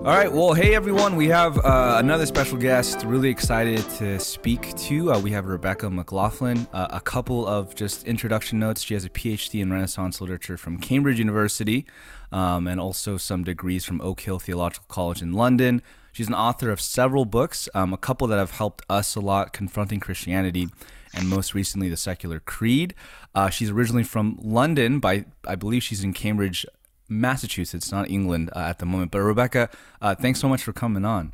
[0.04, 0.30] All right.
[0.30, 1.16] Well, hey everyone.
[1.16, 3.06] We have uh, another special guest.
[3.06, 5.14] Really excited to speak to.
[5.14, 6.68] Uh, we have Rebecca McLaughlin.
[6.74, 8.82] Uh, a couple of just introduction notes.
[8.82, 11.86] She has a PhD in Renaissance literature from Cambridge University,
[12.34, 15.82] um, and also some degrees from Oak Hill Theological College in London.
[16.12, 17.70] She's an author of several books.
[17.74, 20.68] Um, a couple that have helped us a lot: confronting Christianity,
[21.14, 22.94] and most recently, the Secular Creed.
[23.34, 26.66] Uh, she's originally from London, by I believe she's in Cambridge
[27.10, 29.12] Massachusetts, not England uh, at the moment.
[29.12, 29.70] But Rebecca,
[30.02, 31.34] uh, thanks so much for coming on.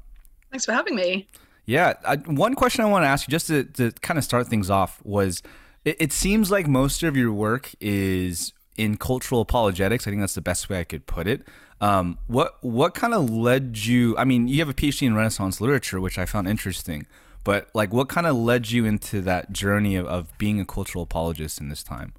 [0.52, 1.28] Thanks for having me.
[1.66, 4.48] Yeah, I, one question I want to ask you, just to, to kind of start
[4.48, 5.44] things off, was
[5.86, 10.08] it, it seems like most of your work is in cultural apologetics.
[10.08, 11.44] I think that's the best way I could put it.
[11.82, 14.18] Um, what what kind of led you?
[14.18, 17.06] I mean, you have a PhD in Renaissance literature, which I found interesting.
[17.44, 21.04] But like, what kind of led you into that journey of, of being a cultural
[21.04, 22.14] apologist in this time?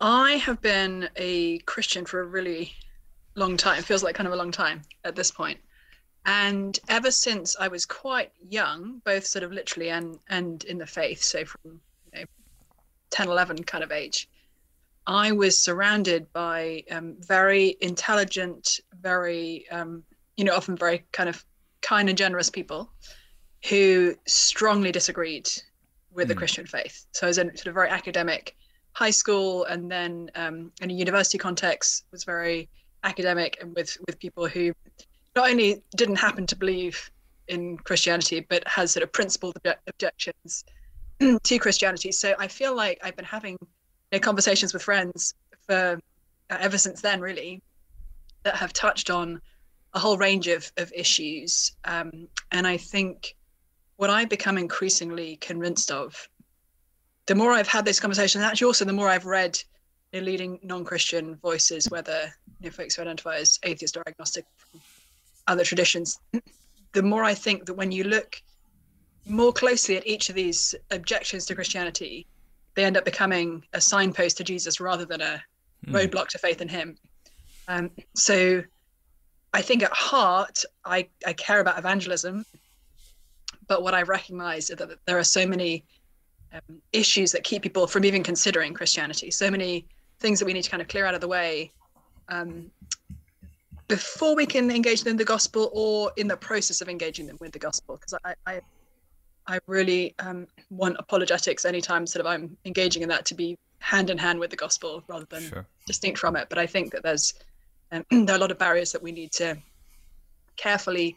[0.00, 2.72] I have been a Christian for a really
[3.34, 3.78] long time.
[3.78, 5.58] It feels like kind of a long time at this point.
[6.24, 10.86] And ever since I was quite young, both sort of literally and and in the
[10.86, 11.80] faith, so from
[12.12, 12.24] you know,
[13.10, 14.28] 10, 11 kind of age,
[15.06, 20.04] I was surrounded by um, very intelligent, very um,
[20.36, 21.44] you know, often very kind of
[21.80, 22.92] kind and generous people
[23.68, 25.48] who strongly disagreed
[26.12, 26.28] with mm.
[26.28, 26.38] the hmm.
[26.38, 27.06] Christian faith.
[27.12, 28.54] So I was in sort of very academic
[28.98, 32.68] high school and then um, in a university context was very
[33.04, 34.72] academic and with with people who
[35.36, 37.10] not only didn't happen to believe
[37.46, 39.56] in Christianity but has sort of principled
[39.86, 40.64] objections
[41.48, 42.10] to Christianity.
[42.10, 43.68] So I feel like I've been having you
[44.12, 45.34] know, conversations with friends
[45.66, 46.00] for
[46.50, 47.62] uh, ever since then, really,
[48.42, 49.40] that have touched on
[49.94, 51.76] a whole range of of issues.
[51.84, 53.36] Um, and I think
[53.96, 56.28] what I've become increasingly convinced of,
[57.28, 59.58] the more I've had this conversation, and actually also the more I've read
[60.14, 64.80] know, leading non-Christian voices, whether you know, folks who identify as atheist or agnostic from
[65.46, 66.18] other traditions,
[66.94, 68.40] the more I think that when you look
[69.26, 72.26] more closely at each of these objections to Christianity,
[72.74, 75.42] they end up becoming a signpost to Jesus rather than a
[75.86, 75.92] mm.
[75.92, 76.96] roadblock to faith in Him.
[77.68, 78.62] Um, so
[79.52, 82.46] I think at heart, I, I care about evangelism
[83.68, 85.84] but what I recognize is that there are so many
[86.52, 89.30] um, issues that keep people from even considering Christianity.
[89.30, 89.84] So many
[90.20, 91.70] things that we need to kind of clear out of the way
[92.28, 92.70] um,
[93.86, 97.36] before we can engage them in the gospel or in the process of engaging them
[97.40, 97.96] with the gospel.
[97.96, 98.60] Because I, I,
[99.46, 104.10] I really um, want apologetics anytime sort of I'm engaging in that to be hand
[104.10, 105.66] in hand with the gospel rather than sure.
[105.86, 106.48] distinct from it.
[106.48, 107.34] But I think that there's
[107.92, 109.56] um, there are a lot of barriers that we need to
[110.56, 111.16] carefully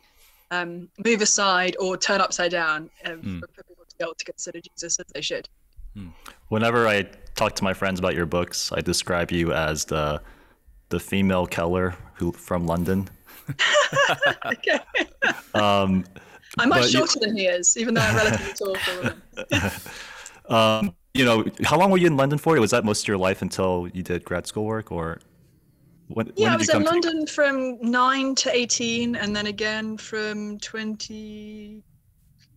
[0.52, 3.40] um, move aside or turn upside down um, mm.
[3.40, 5.50] for, for, people to be able to consider Jesus as they should.
[5.96, 6.12] Mm.
[6.50, 7.04] Whenever I
[7.36, 10.22] talk to my friends about your books, I describe you as the
[10.90, 13.10] the female Keller who from London.
[14.46, 14.80] okay.
[15.54, 16.06] um,
[16.60, 19.16] I'm much shorter you, than he is, even though I'm relatively tall for
[20.50, 22.60] a um, you know, how long were you in London for?
[22.60, 25.20] Was that most of your life until you did grad school work, or
[26.08, 27.32] when, yeah, when I was in London to...
[27.32, 30.58] from nine to eighteen, and then again from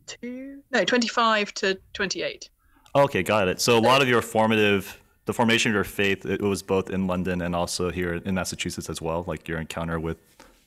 [0.07, 2.51] twenty-two, no, twenty-five to twenty-eight.
[2.95, 3.61] Okay, got it.
[3.61, 7.07] So a lot of your formative, the formation of your faith, it was both in
[7.07, 9.25] London and also here in Massachusetts as well.
[9.27, 10.19] Like your encounter with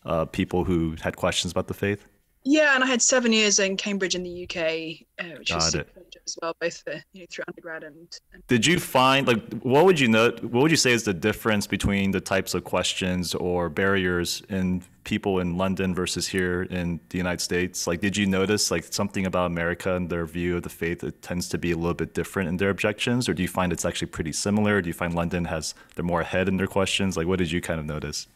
[0.05, 2.05] uh, people who had questions about the faith.
[2.49, 5.75] Yeah, and I had seven years in Cambridge in the UK, uh, which Got was
[5.75, 5.89] it.
[6.25, 8.47] as well, both for, you know, through undergrad and, and.
[8.47, 10.29] Did you find like what would you know?
[10.29, 14.81] What would you say is the difference between the types of questions or barriers in
[15.03, 17.85] people in London versus here in the United States?
[17.85, 21.03] Like, did you notice like something about America and their view of the faith?
[21.03, 23.73] It tends to be a little bit different in their objections, or do you find
[23.73, 24.81] it's actually pretty similar?
[24.81, 27.17] Do you find London has they're more ahead in their questions?
[27.17, 28.27] Like, what did you kind of notice?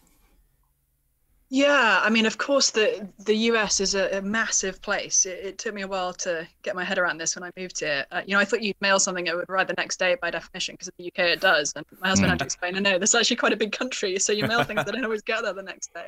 [1.53, 5.25] Yeah, I mean, of course, the the US is a, a massive place.
[5.25, 7.81] It, it, took me a while to get my head around this when I moved
[7.81, 8.05] here.
[8.09, 10.31] Uh, you know, I thought you'd mail something it would arrive the next day by
[10.31, 11.73] definition, because in the UK it does.
[11.75, 12.29] And my husband mm.
[12.29, 14.63] had to explain, no, no, this is actually quite a big country, so you mail
[14.63, 16.07] things that don't always get there the next day.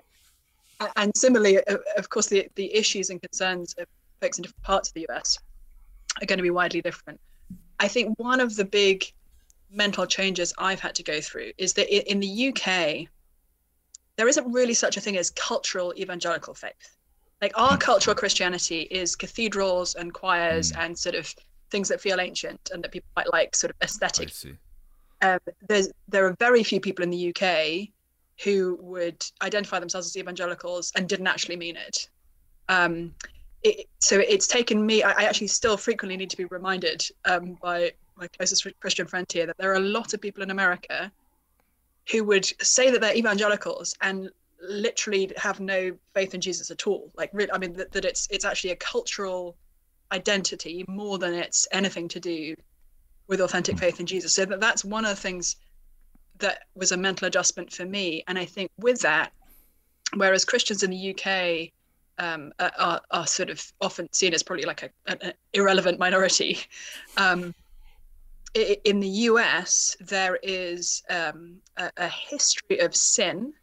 [0.96, 1.60] And similarly,
[1.98, 3.86] of course, the the issues and concerns of
[4.22, 5.40] folks in different parts of the US
[6.22, 7.20] are going to be widely different.
[7.82, 9.12] I think one of the big
[9.70, 13.10] mental changes I've had to go through is that in the UK
[14.16, 16.98] there isn't really such a thing as cultural evangelical faith.
[17.42, 17.78] Like our hmm.
[17.78, 20.78] cultural Christianity is cathedrals and choirs mm.
[20.80, 21.34] and sort of
[21.72, 24.32] things that feel ancient and that people might like sort of aesthetic.
[25.22, 27.90] Um, there's there are very few people in the UK
[28.44, 32.10] who would identify themselves as evangelicals and didn't actually mean it.
[32.70, 33.14] Um,
[33.64, 35.04] it so it's taken me.
[35.04, 39.26] I, I, actually still frequently need to be reminded um, by my closest Christian friend
[39.32, 41.12] here that there are a lot of people in America
[42.12, 44.30] who would say that they're evangelicals and
[44.62, 47.12] literally have no faith in Jesus at all.
[47.16, 49.56] Like, I mean, that, that it's it's actually a cultural
[50.12, 52.56] identity more than it's anything to do
[53.28, 54.34] with authentic faith in Jesus.
[54.34, 55.56] So that that's one of the things
[56.40, 58.24] that was a mental adjustment for me.
[58.28, 59.32] And I think with that,
[60.16, 61.72] whereas Christians in the UK
[62.20, 66.60] um, are, are, sort of often seen as probably like a, an irrelevant minority,
[67.18, 67.56] um,
[68.54, 73.54] in the US, there is um, a, a, history of sin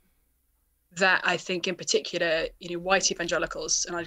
[0.96, 4.06] that I think, in particular, you know, white evangelicals, and I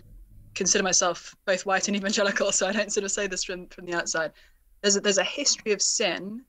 [0.56, 3.86] consider myself both white and evangelical, so I don't sort of say this from, from
[3.86, 4.34] the outside.
[4.82, 6.44] There's a, there's a history of sin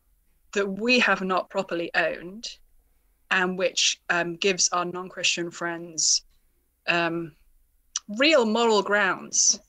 [0.52, 2.48] that we have not properly owned,
[3.30, 6.22] and which um, gives our non-Christian friends
[6.88, 7.32] um,
[8.18, 9.60] real moral grounds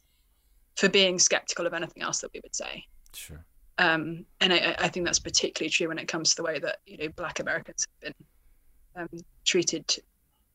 [0.76, 2.84] for being skeptical of anything else that we would say.
[3.14, 3.46] Sure.
[3.78, 6.78] Um, and I, I, think that's particularly true when it comes to the way that
[6.86, 9.98] you know Black Americans have been um, treated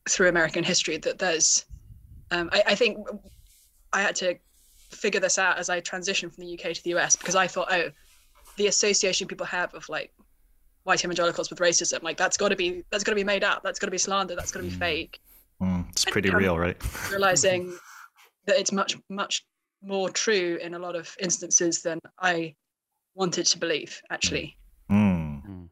[0.09, 0.97] through American history.
[0.97, 1.65] That there's,
[2.31, 2.97] um, I, I, think,
[3.93, 4.35] I had to
[4.89, 7.67] figure this out as I transitioned from the UK to the US because I thought,
[7.71, 7.91] oh,
[8.57, 10.11] the association people have of like
[10.83, 13.61] white evangelicals with racism, like that's got to be that's got to be made up.
[13.63, 14.35] That's got to be slander.
[14.35, 14.79] That's got to be mm.
[14.79, 15.19] fake.
[15.61, 16.77] Mm, it's pretty real, right?
[17.11, 17.77] realizing
[18.47, 19.45] that it's much much
[19.83, 22.55] more true in a lot of instances than I
[23.15, 24.57] wanted to believe actually
[24.89, 25.45] mm.
[25.45, 25.69] mm.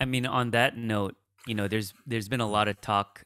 [0.00, 1.16] i mean on that note
[1.46, 3.24] you know there's there's been a lot of talk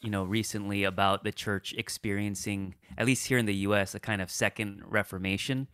[0.00, 4.22] you know recently about the church experiencing at least here in the us a kind
[4.22, 5.68] of second reformation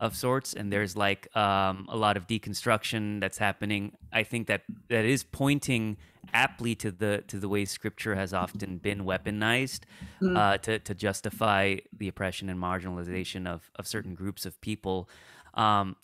[0.00, 4.62] of sorts and there's like um, a lot of deconstruction that's happening i think that
[4.88, 5.96] that is pointing
[6.32, 9.80] aptly to the to the way scripture has often been weaponized
[10.20, 10.36] mm.
[10.36, 15.08] uh, to to justify the oppression and marginalization of of certain groups of people
[15.54, 15.96] um,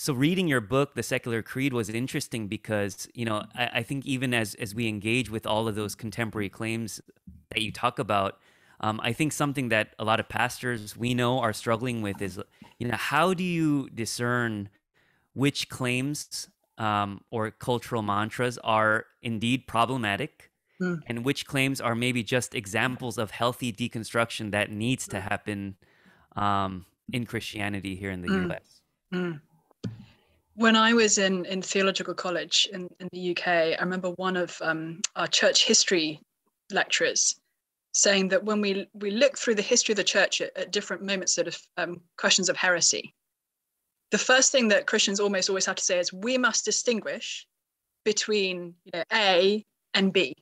[0.00, 4.06] so reading your book the secular creed was interesting because you know I, I, think
[4.06, 7.02] even as as we engage with all of those contemporary claims
[7.50, 8.38] that you talk about
[8.80, 12.40] um, i think something that a lot of pastors we know are struggling with is
[12.78, 14.70] you know how do you discern
[15.34, 20.98] which claims um, or cultural mantras are indeed problematic mm.
[21.08, 25.76] and which claims are maybe just examples of healthy deconstruction that needs to happen
[26.36, 28.56] um, in christianity here in the mm.
[28.56, 28.80] us
[29.12, 29.40] mm
[30.60, 34.60] when I was in, in theological college in, in the UK, I remember one of
[34.60, 36.20] um, our church history
[36.70, 37.34] lecturers
[37.92, 41.02] saying that when we, we look through the history of the church at, at different
[41.02, 43.14] moments sort of um, questions of heresy,
[44.10, 47.46] the first thing that Christians almost always have to say is we must distinguish
[48.04, 50.36] between you know, A and B.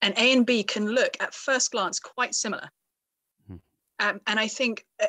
[0.00, 2.70] And A and B can look at first glance quite similar.
[3.48, 3.56] Hmm.
[4.00, 5.08] Um, and I think uh,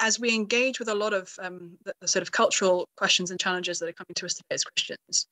[0.00, 3.38] as we engage with a lot of um, the, the, sort of cultural questions and
[3.38, 5.26] challenges that are coming to us today as Christians,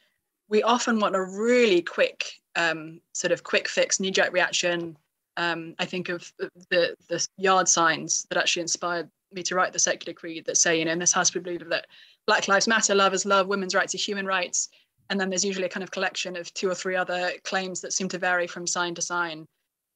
[0.48, 4.96] we often want a really quick, um, sort of quick fix, knee jerk reaction.
[5.36, 6.30] Um, I think of
[6.70, 10.78] the the yard signs that actually inspired me to write the secular creed that say,
[10.78, 11.86] you know, in this house we believe that
[12.26, 14.68] Black Lives Matter, love is love, women's rights are human rights,
[15.10, 17.92] and then there's usually a kind of collection of two or three other claims that
[17.92, 19.46] seem to vary from sign to sign.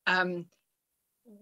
[0.07, 0.47] Um,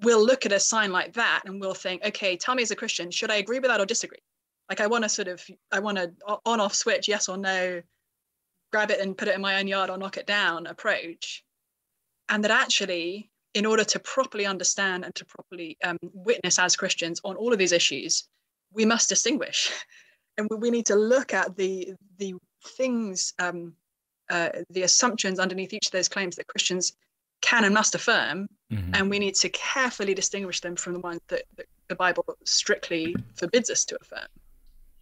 [0.03, 2.77] we'll look at a sign like that and we'll think, okay, tell me as a
[2.77, 4.23] Christian, should I agree with that or disagree?
[4.69, 6.13] Like I want to sort of, I want to
[6.47, 7.83] on off switch, yes or no,
[8.73, 11.45] grab it and put it in my own yard or knock it down approach.
[12.29, 17.21] And that actually, in order to properly understand and to properly um, witness as Christians
[17.25, 18.27] on all of these issues,
[18.73, 19.71] we must distinguish.
[20.39, 22.35] and we, need to look at the, the
[22.77, 23.75] things, um,
[24.31, 26.95] uh, the assumptions underneath each of those claims that Christians
[27.45, 28.95] can and must affirm, mm-hmm.
[28.95, 33.15] and we need to carefully distinguish them from the ones that, that the Bible strictly
[33.35, 34.29] forbids us to affirm.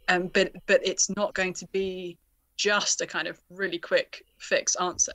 [0.09, 2.19] Um, but but it's not going to be
[2.57, 5.13] just a kind of really quick fix answer.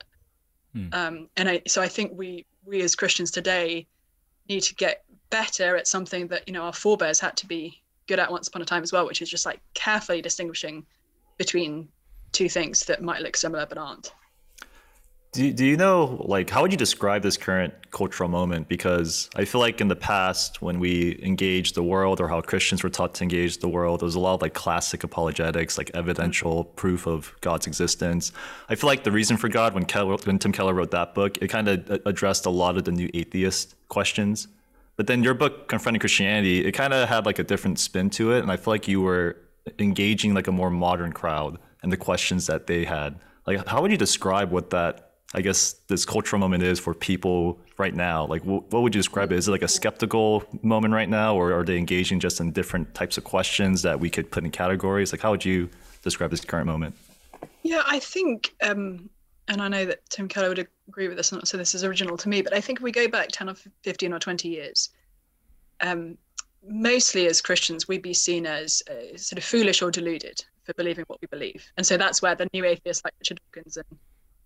[0.74, 0.94] Mm.
[0.94, 3.86] Um, and I, so I think we we as Christians today
[4.48, 8.18] need to get better at something that you know our forebears had to be good
[8.18, 10.86] at once upon a time as well, which is just like carefully distinguishing
[11.36, 11.88] between
[12.32, 14.14] two things that might look similar but aren't.
[15.32, 18.66] Do, do you know, like, how would you describe this current cultural moment?
[18.66, 22.82] Because I feel like in the past, when we engaged the world or how Christians
[22.82, 25.90] were taught to engage the world, there was a lot of like classic apologetics, like
[25.92, 28.32] evidential proof of God's existence.
[28.70, 31.36] I feel like the reason for God, when, Keller, when Tim Keller wrote that book,
[31.42, 34.48] it kind of addressed a lot of the new atheist questions.
[34.96, 38.32] But then your book, Confronting Christianity, it kind of had like a different spin to
[38.32, 38.40] it.
[38.40, 39.36] And I feel like you were
[39.78, 43.20] engaging like a more modern crowd and the questions that they had.
[43.46, 47.58] Like, how would you describe what that I guess this cultural moment is for people
[47.76, 48.26] right now?
[48.26, 49.36] Like, what would you describe it?
[49.36, 52.94] Is it like a skeptical moment right now, or are they engaging just in different
[52.94, 55.12] types of questions that we could put in categories?
[55.12, 55.68] Like, how would you
[56.02, 56.96] describe this current moment?
[57.62, 59.10] Yeah, I think, um,
[59.48, 62.16] and I know that Tim Keller would agree with this, not so this is original
[62.16, 64.88] to me, but I think if we go back 10 or 15 or 20 years,
[65.80, 66.16] um,
[66.66, 71.04] mostly as Christians, we'd be seen as uh, sort of foolish or deluded for believing
[71.06, 71.70] what we believe.
[71.76, 73.98] And so that's where the new atheists like Richard Dawkins and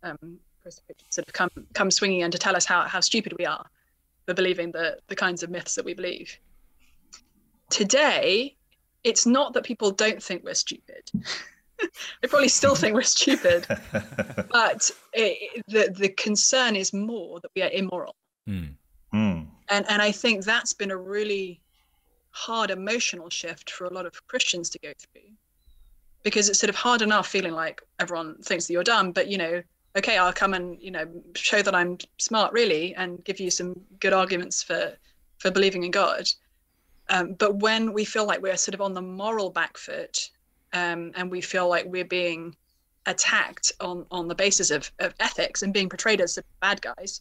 [0.03, 0.39] um,
[0.71, 3.67] sort of come come swinging in to tell us how how stupid we are
[4.27, 6.39] for believing the the kinds of myths that we believe.
[7.71, 8.57] Today,
[9.05, 11.11] it's not that people don't think we're stupid.
[12.23, 13.67] they probably still think we're stupid,
[14.51, 18.15] but it, the the concern is more that we are immoral.
[18.49, 18.75] Mm.
[19.15, 19.47] Mm.
[19.69, 21.61] And and I think that's been a really
[22.31, 25.33] hard emotional shift for a lot of Christians to go through
[26.23, 29.37] because it's sort of hard enough feeling like everyone thinks that you're dumb, but you
[29.37, 29.63] know,
[29.97, 33.81] okay, I'll come and you know show that I'm smart really, and give you some
[34.01, 34.93] good arguments for
[35.39, 36.29] for believing in God.
[37.09, 40.31] Um, but when we feel like we're sort of on the moral back foot
[40.73, 42.55] um, and we feel like we're being
[43.07, 47.21] attacked on, on the basis of, of ethics and being portrayed as the bad guys,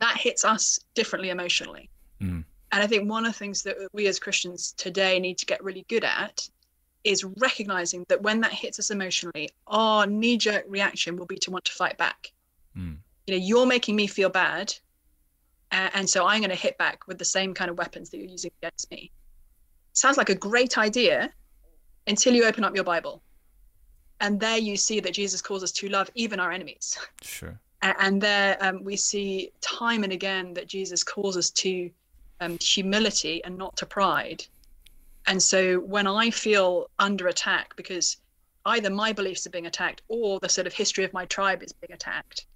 [0.00, 1.90] that hits us differently emotionally.
[2.20, 2.44] Mm.
[2.72, 5.62] And I think one of the things that we as Christians today need to get
[5.62, 6.48] really good at
[7.04, 11.50] is recognizing that when that hits us emotionally, our knee jerk reaction will be to
[11.50, 12.32] want to fight back.
[12.76, 12.96] Mm.
[13.26, 14.74] You know, you're making me feel bad.
[15.70, 18.18] Uh, and so I'm going to hit back with the same kind of weapons that
[18.18, 19.10] you're using against me.
[19.92, 21.32] Sounds like a great idea
[22.06, 23.22] until you open up your Bible.
[24.20, 26.98] And there you see that Jesus calls us to love even our enemies.
[27.22, 27.58] Sure.
[27.82, 31.90] And there um, we see time and again that Jesus calls us to
[32.40, 34.44] um, humility and not to pride.
[35.26, 38.18] And so when I feel under attack because
[38.66, 41.72] either my beliefs are being attacked or the sort of history of my tribe is
[41.72, 42.46] being attacked,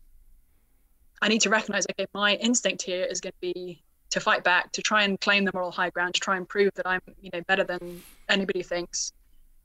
[1.21, 4.73] I need to recognize okay, my instinct here is going to be to fight back,
[4.73, 7.31] to try and claim the moral high ground, to try and prove that I'm, you
[7.33, 9.13] know, better than anybody thinks,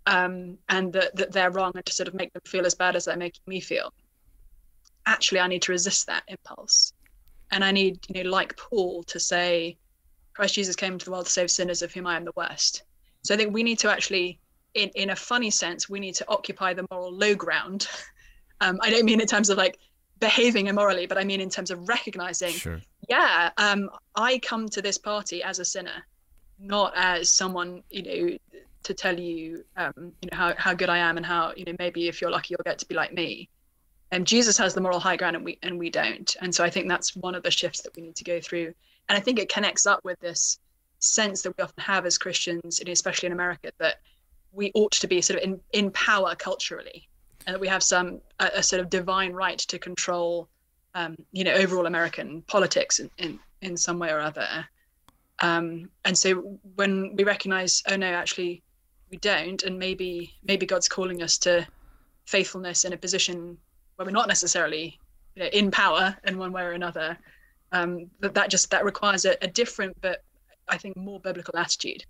[0.05, 2.95] um, and that, that they're wrong, and to sort of make them feel as bad
[2.95, 3.93] as they're making me feel.
[5.05, 6.93] Actually, I need to resist that impulse,
[7.51, 9.77] and I need, you know, like Paul, to say,
[10.33, 12.83] Christ Jesus came into the world to save sinners, of whom I am the worst.
[13.23, 14.39] So I think we need to actually,
[14.73, 17.87] in in a funny sense, we need to occupy the moral low ground.
[18.61, 19.77] Um, I don't mean in terms of like
[20.19, 22.79] behaving immorally, but I mean in terms of recognizing, Sure.
[23.09, 26.05] yeah, um, I come to this party as a sinner,
[26.59, 28.37] not as someone, you know,
[28.83, 31.73] to tell you, um, you know, how, how good I am and how, you know,
[31.77, 33.49] maybe if you're lucky, you'll get to be like me.
[34.11, 36.33] And Jesus has the moral high ground and we, and we don't.
[36.39, 38.73] And so I think that's one of the shifts that we need to go through.
[39.09, 40.59] And I think it connects up with this
[41.03, 43.99] sense that we often have as Christians, especially in America, that
[44.53, 47.07] we ought to be sort of in, in power culturally
[47.45, 50.47] and that we have some a, a sort of divine right to control
[50.95, 54.65] um, you know overall american politics in, in in some way or other.
[55.39, 58.61] Um, and so when we recognize oh no actually
[59.09, 61.65] we don't and maybe maybe god's calling us to
[62.25, 63.57] faithfulness in a position
[63.95, 64.99] where we're not necessarily
[65.35, 67.17] you know, in power in one way or another
[67.71, 70.23] um, that that just that requires a, a different but
[70.69, 72.05] i think more biblical attitude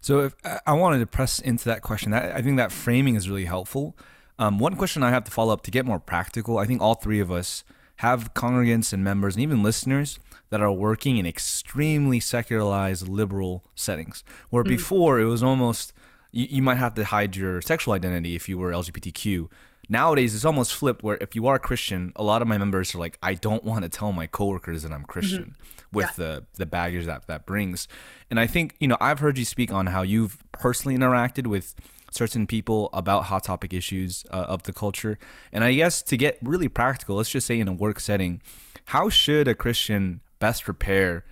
[0.00, 0.34] So if
[0.66, 3.96] I- wanted to press into that question, that, I think that framing is really helpful.
[4.38, 6.58] Um, one question I have to follow up to get more practical.
[6.58, 7.64] I think all three of us
[7.96, 14.22] have congregants and members and even listeners that are working in extremely secularized liberal settings,
[14.50, 15.92] where before it was almost
[16.30, 19.48] you, you might have to hide your sexual identity if you were LGBTQ.
[19.88, 22.94] Nowadays, it's almost flipped where if you are a Christian, a lot of my members
[22.94, 25.56] are like, I don't want to tell my coworkers that I'm Christian
[25.92, 27.88] with the the baggage that that brings.
[28.30, 31.74] And I think you know I've heard you speak on how you've personally interacted with
[32.10, 35.18] certain people about hot topic issues uh, of the culture.
[35.52, 38.40] And I guess to get really practical, let's just say in a work setting,
[38.86, 41.24] how should a Christian best prepare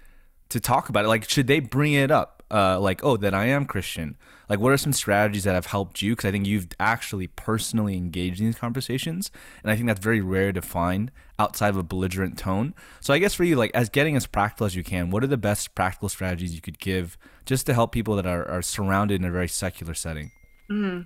[0.51, 1.09] to talk about it?
[1.09, 2.43] Like, should they bring it up?
[2.51, 4.17] Uh, like, oh, that I am Christian.
[4.49, 6.13] Like, what are some strategies that have helped you?
[6.13, 9.31] Because I think you've actually personally engaged in these conversations,
[9.63, 12.75] and I think that's very rare to find outside of a belligerent tone.
[13.01, 15.29] So, I guess for you, like, as getting as practical as you can, what are
[15.29, 19.21] the best practical strategies you could give just to help people that are, are surrounded
[19.21, 20.31] in a very secular setting?
[20.71, 21.03] Mm-hmm.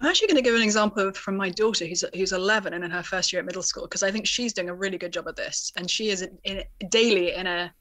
[0.00, 2.90] I'm actually going to give an example from my daughter, who's who's 11 and in
[2.90, 5.26] her first year at middle school, because I think she's doing a really good job
[5.26, 7.72] of this, and she is in, in daily in a,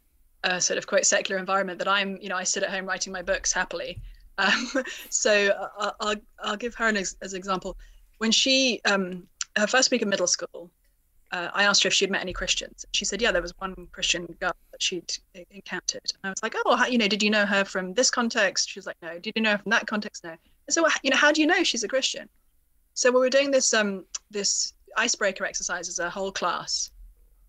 [0.43, 3.11] a sort of quite secular environment that I'm, you know, I sit at home writing
[3.13, 4.01] my books happily.
[4.37, 4.67] Um,
[5.09, 7.77] so I- I'll I'll give her an ex- as an example.
[8.19, 9.27] When she um,
[9.57, 10.71] her first week of middle school,
[11.31, 12.85] uh, I asked her if she'd met any Christians.
[12.93, 15.11] She said, yeah, there was one Christian girl that she'd
[15.51, 16.01] encountered.
[16.05, 18.69] And I was like, oh, how, you know, did you know her from this context?
[18.69, 19.19] She was like, no.
[19.19, 20.23] Did you know her from that context?
[20.23, 20.29] No.
[20.31, 22.29] And so, you know, how do you know she's a Christian?
[22.93, 26.91] So we were doing this um this icebreaker exercise as a whole class,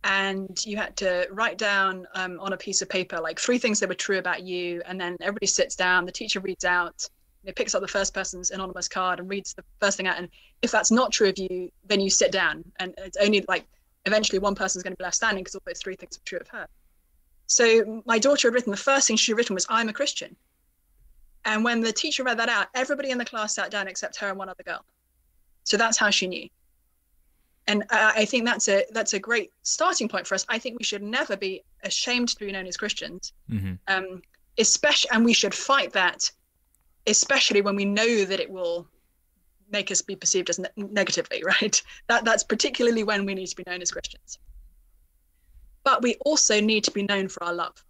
[0.08, 3.78] and you had to write down um, on a piece of paper like three things
[3.78, 6.06] that were true about you, and then everybody sits down.
[6.06, 7.06] The teacher reads out.
[7.44, 10.16] It picks up the first person's anonymous card and reads the first thing out.
[10.18, 10.28] And
[10.62, 12.64] if that's not true of you, then you sit down.
[12.80, 13.66] And it's only like
[14.06, 16.38] eventually one person's going to be left standing because all those three things are true
[16.38, 16.66] of her.
[17.46, 20.36] So my daughter had written the first thing she had written was "I'm a Christian,"
[21.44, 24.28] and when the teacher read that out, everybody in the class sat down except her
[24.28, 24.84] and one other girl.
[25.64, 26.48] So that's how she knew.
[27.68, 30.46] And I think that's a that's a great starting point for us.
[30.48, 33.74] I think we should never be ashamed to be known as Christians, Mm-hmm.
[33.88, 34.22] um,
[34.58, 36.30] especially, and we should fight that,
[37.06, 38.88] especially when we know that it will
[39.70, 41.42] make us be perceived as ne- negatively.
[41.52, 41.82] Right?
[42.06, 44.38] That that's particularly when we need to be known as Christians.
[45.84, 47.84] But we also need to be known for our love.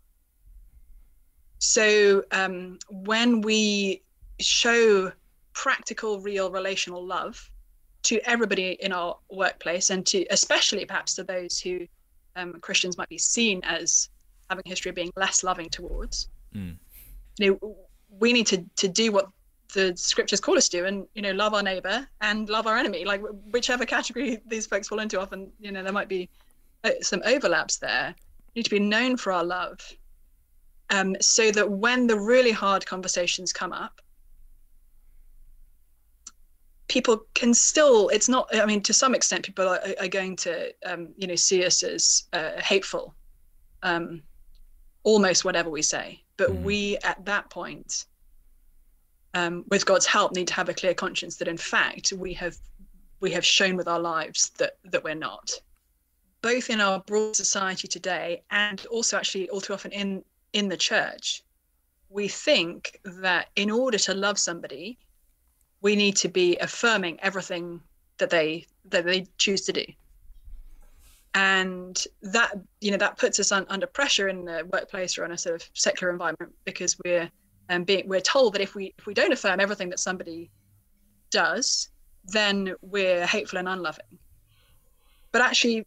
[1.61, 4.03] So um, when we
[4.41, 5.13] show
[5.53, 7.49] practical, real relational love
[8.09, 11.87] to everybody in our workplace, and to especially perhaps to those who
[12.37, 14.09] um, Christians might be seen as
[14.49, 16.31] having a history of being less loving towards.
[16.55, 16.77] Mm.
[17.39, 17.77] You know,
[18.19, 19.27] we need to to do what
[19.75, 23.05] the scriptures call us to, and you know, love our neighbor and love our enemy.
[23.05, 23.21] Like
[23.53, 26.31] whichever category these folks fall into, often you know there might be
[26.85, 28.15] uh, some overlaps there.
[28.55, 29.81] We need to be known for our love,
[30.89, 34.01] um, so that when the really hard conversations come up,
[36.89, 40.73] people can still it's not i mean to some extent people are, are going to
[40.87, 43.15] um, you know see us as uh, hateful
[43.83, 44.23] um,
[45.05, 46.63] almost whatever we say but Mhm.
[46.63, 48.07] we at that point
[49.35, 52.57] um, with god's help need to have a clear conscience that in fact we have
[53.21, 55.51] we have shown with our lives that that we're not
[56.43, 60.77] both in our broad society today and also actually all too often in in the
[60.77, 61.43] church
[62.09, 64.99] we think that in order to love somebody
[65.81, 67.81] we need to be affirming everything
[68.19, 69.85] that they that they choose to do.
[71.35, 75.39] And that you know that puts us under pressure in the workplace or in a
[75.39, 77.31] sort of secular environment because we're
[77.71, 80.51] um, being we're told that if we if we don't affirm everything that somebody
[81.31, 81.91] does
[82.25, 84.19] then we're hateful and unloving.
[85.33, 85.87] But actually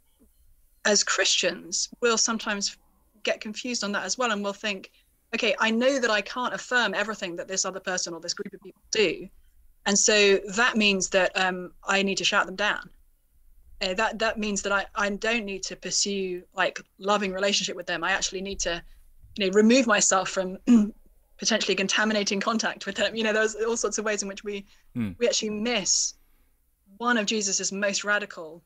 [0.86, 2.78] as christians we'll sometimes
[3.24, 4.92] get confused on that as well and we'll think
[5.34, 8.54] okay i know that i can't affirm everything that this other person or this group
[8.54, 9.28] of people do
[9.86, 12.90] and so that means that um, I need to shout them down.
[13.82, 17.88] Uh, that that means that I, I don't need to pursue like loving relationship with
[17.88, 18.04] them.
[18.04, 18.84] I actually need to,
[19.38, 20.58] you know, remove myself from
[21.38, 23.16] potentially contaminating contact with them.
[23.16, 25.12] You know, there's all sorts of ways in which we Hmm.
[25.18, 26.16] we actually miss
[26.98, 28.62] one of Jesus's most radical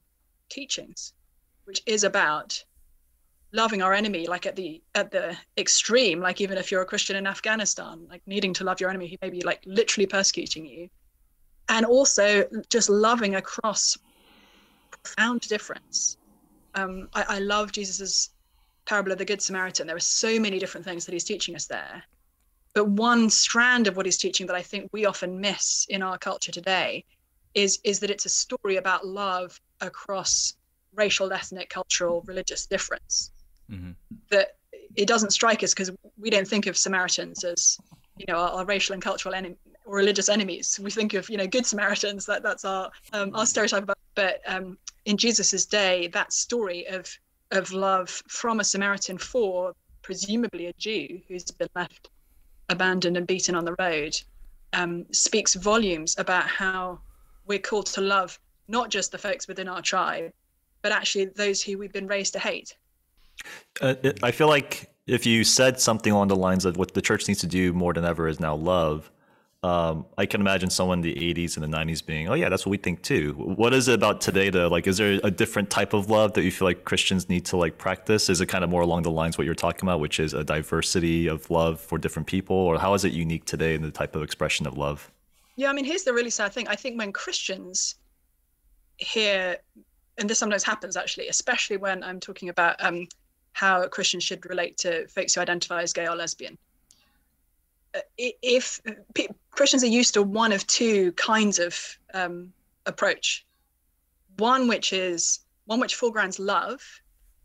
[0.49, 1.13] teachings,
[1.65, 2.63] which is about
[3.51, 7.15] loving our enemy like at the at the extreme like even if you're a christian
[7.15, 10.89] in afghanistan like needing to love your enemy who may be like literally persecuting you
[11.69, 13.97] and also just loving across
[15.03, 16.17] profound difference.
[16.73, 18.29] Um, I, I love jesus's
[18.85, 19.87] parable of the good samaritan.
[19.87, 22.03] There are so many different things that he's teaching us there.
[22.73, 26.17] But one strand of what he's teaching that i think we often miss in our
[26.17, 27.05] culture today
[27.53, 30.53] is is that it's a story about love across
[30.93, 33.31] racial ethnic cultural religious difference
[33.69, 33.91] hmm
[34.29, 34.49] that
[34.95, 37.77] it doesn't strike us because we don't think of Samaritans as
[38.17, 40.79] you know our, our racial and cultural enemy or religious enemies.
[40.81, 42.25] We think of you know good Samaritans.
[42.25, 43.97] That that's our um, our stereotype about.
[44.15, 47.09] But um, in Jesus's day, that story of
[47.51, 52.09] of love from a Samaritan for presumably a Jew who's been left
[52.69, 54.19] abandoned and beaten on the road
[54.73, 56.99] um, speaks volumes about how
[57.45, 60.31] we're called to love not just the folks within our tribe,
[60.81, 62.75] but actually those who we've been raised to hate.
[63.81, 67.27] Uh, I feel like if you said something along the lines of what the church
[67.27, 69.11] needs to do more than ever is now love,
[69.65, 72.67] um, I can imagine someone in the 80s and the 90s being, oh, yeah, that's
[72.67, 73.33] what we think too.
[73.33, 76.43] What is it about today to like, is there a different type of love that
[76.43, 78.29] you feel like Christians need to like practice?
[78.29, 80.43] Is it kind of more along the lines what you're talking about, which is a
[80.43, 82.55] diversity of love for different people?
[82.55, 85.11] Or how is it unique today in the type of expression of love?
[85.55, 86.67] Yeah, I mean, here's the really sad thing.
[86.67, 87.95] I think when Christians
[88.97, 89.57] hear,
[90.19, 93.07] and this sometimes happens actually, especially when I'm talking about um,
[93.53, 96.55] how Christians should relate to folks who identify as gay or lesbian.
[98.17, 98.81] If
[99.13, 101.77] pe- Christians are used to one of two kinds of
[102.13, 102.53] um,
[102.85, 103.45] approach,
[104.37, 106.81] one which is one which foregrounds love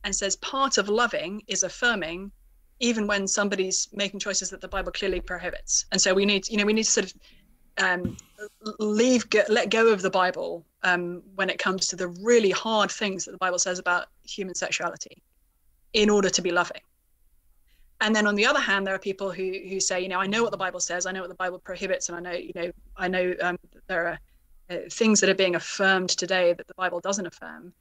[0.04, 2.32] and says part of loving is affirming
[2.80, 5.84] even when somebody's making choices that the Bible clearly prohibits.
[5.92, 7.14] And so we need, you know, we need to sort of
[7.78, 8.16] um,
[8.78, 12.90] leave go, let go of the Bible um, when it comes to the really hard
[12.90, 15.22] things that the Bible says about human sexuality,
[15.92, 16.80] in order to be loving.
[18.00, 20.26] And then on the other hand, there are people who who say, you know, I
[20.26, 22.52] know what the Bible says, I know what the Bible prohibits, and I know, you
[22.54, 24.18] know, I know um, there are
[24.70, 27.72] uh, things that are being affirmed today that the Bible doesn't affirm,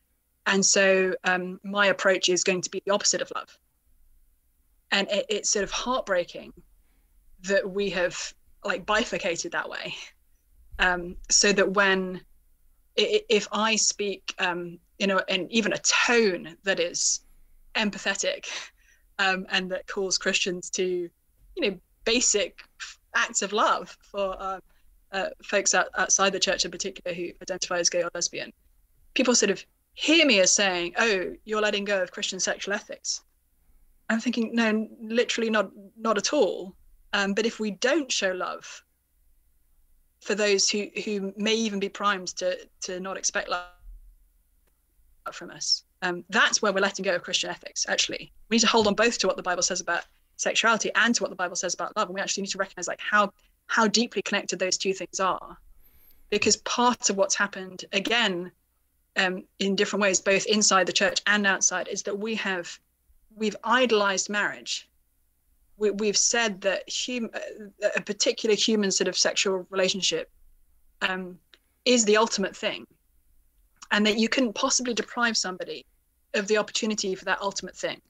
[0.45, 3.57] and so um, my approach is going to be the opposite of love.
[4.91, 6.51] And it, it's sort of heartbreaking
[7.43, 9.95] that we have like bifurcated that way
[10.79, 12.21] um, so that when
[12.95, 17.21] if i speak um, you know in even a tone that is
[17.75, 18.47] empathetic
[19.19, 21.09] um, and that calls christians to
[21.55, 22.61] you know basic
[23.15, 24.59] acts of love for uh,
[25.11, 28.53] uh, folks out, outside the church in particular who identify as gay or lesbian.
[29.15, 29.63] People sort of
[29.93, 33.21] hear me as saying oh you're letting go of christian sexual ethics.
[34.09, 36.75] I'm thinking no literally not not at all.
[37.13, 38.83] Um, but if we don't show love
[40.21, 43.65] for those who, who may even be primed to, to not expect love
[45.31, 48.31] from us, um, that's where we're letting go of Christian ethics, actually.
[48.49, 50.05] We need to hold on both to what the Bible says about
[50.37, 52.07] sexuality and to what the Bible says about love.
[52.07, 53.33] And we actually need to recognize like how
[53.67, 55.57] how deeply connected those two things are.
[56.29, 58.51] Because part of what's happened, again,
[59.15, 62.79] um, in different ways, both inside the church and outside, is that we have
[63.35, 64.87] we've idolized marriage.
[65.77, 67.29] We, we've said that hum,
[67.95, 70.29] a particular human sort of sexual relationship
[71.01, 71.37] um,
[71.85, 72.87] is the ultimate thing,
[73.91, 75.85] and that you couldn't possibly deprive somebody
[76.33, 78.01] of the opportunity for that ultimate thing.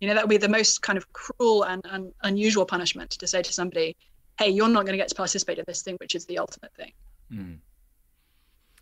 [0.00, 3.26] You know, that would be the most kind of cruel and, and unusual punishment to
[3.26, 3.96] say to somebody,
[4.38, 6.72] hey, you're not going to get to participate in this thing, which is the ultimate
[6.74, 6.92] thing.
[7.32, 7.58] Mm.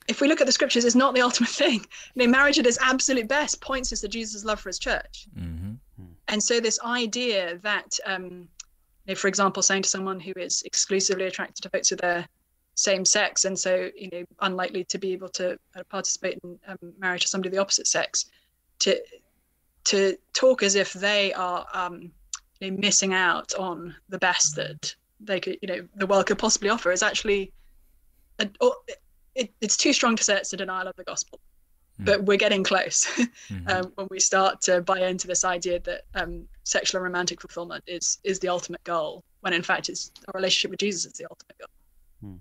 [0.08, 1.80] If we look at the scriptures, it's not the ultimate thing.
[1.80, 5.26] I mean, marriage at its absolute best points us to Jesus' love for his church.
[5.38, 5.74] Mm-hmm.
[6.28, 8.48] And so, this idea that, um, you
[9.08, 12.26] know, for example, saying to someone who is exclusively attracted to folks of their
[12.76, 16.78] same sex and so, you know, unlikely to be able to uh, participate in um,
[16.98, 18.26] marriage to somebody of the opposite sex,
[18.80, 19.00] to
[19.84, 22.10] to talk as if they are um,
[22.60, 26.38] you know, missing out on the best that they could, you know, the world could
[26.38, 27.52] possibly offer is actually,
[28.38, 28.48] a,
[29.34, 31.40] it, it's too strong to say it's a denial of the gospel,
[32.00, 32.04] mm.
[32.04, 33.06] but we're getting close
[33.48, 33.68] mm-hmm.
[33.68, 37.84] um, when we start to buy into this idea that um, sexual and romantic fulfillment
[37.86, 41.26] is is the ultimate goal, when in fact it's a relationship with Jesus is the
[41.30, 42.32] ultimate goal.
[42.32, 42.38] Mm.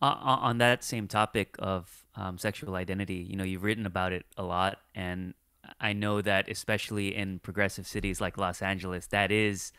[0.00, 4.44] On that same topic of um, sexual identity, you know, you've written about it a
[4.44, 5.34] lot, and
[5.80, 9.72] I know that especially in progressive cities like Los Angeles, that is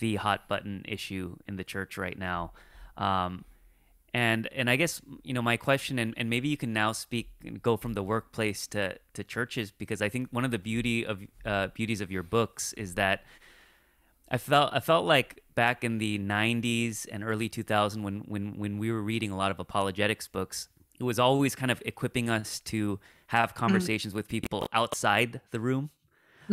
[0.00, 2.52] the hot button issue in the church right now.
[2.96, 3.44] Um,
[4.14, 7.30] and and I guess you know my question, and, and maybe you can now speak
[7.44, 11.06] and go from the workplace to, to churches because I think one of the beauty
[11.06, 13.24] of uh, beauties of your books is that
[14.28, 18.78] I felt I felt like back in the '90s and early 2000 when when when
[18.78, 22.60] we were reading a lot of apologetics books, it was always kind of equipping us
[22.60, 22.98] to
[23.28, 23.56] have mm.
[23.56, 24.16] conversations mm.
[24.16, 25.90] with people outside the room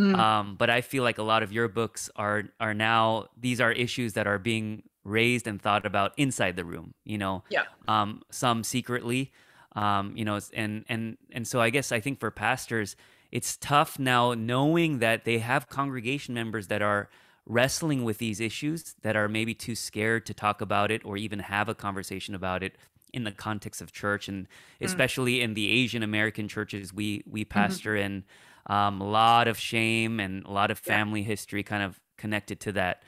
[0.00, 0.16] Mm.
[0.16, 3.72] Um, but I feel like a lot of your books are are now these are
[3.72, 6.94] issues that are being raised and thought about inside the room.
[7.04, 7.64] You know, yeah.
[7.88, 9.32] Um, some secretly,
[9.76, 12.96] um, you know, and and and so I guess I think for pastors,
[13.30, 17.10] it's tough now knowing that they have congregation members that are
[17.50, 21.40] wrestling with these issues that are maybe too scared to talk about it or even
[21.40, 22.76] have a conversation about it
[23.12, 24.86] in the context of church and mm.
[24.86, 25.42] especially mm.
[25.42, 27.50] in the Asian American churches we we mm-hmm.
[27.50, 28.04] pastor mm-hmm.
[28.04, 28.24] in
[28.66, 31.26] um, a lot of shame and a lot of family yeah.
[31.26, 33.02] history kind of connected to that.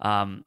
[0.00, 0.44] Um,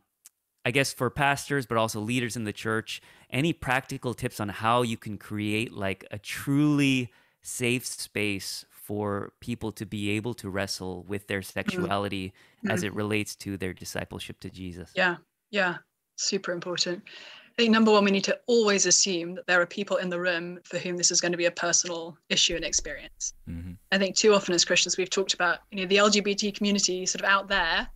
[0.64, 4.84] I guess for pastors, but also leaders in the church, any practical tips on how
[4.84, 11.04] you can create like a truly safe space for people to be able to wrestle
[11.08, 11.60] with their mm-hmm.
[11.60, 12.72] sexuality mm-hmm.
[12.72, 14.90] as it relates to their discipleship to Jesus?
[14.96, 15.18] Yeah,
[15.52, 15.76] yeah,
[16.16, 17.04] super important.
[17.06, 20.20] I think number one, we need to always assume that there are people in the
[20.20, 23.36] room for whom this is going to be a personal issue and experience.
[23.48, 23.74] Mm-hmm.
[23.92, 27.24] I think too often as Christians, we've talked about you know the LGBT community sort
[27.24, 27.88] of out there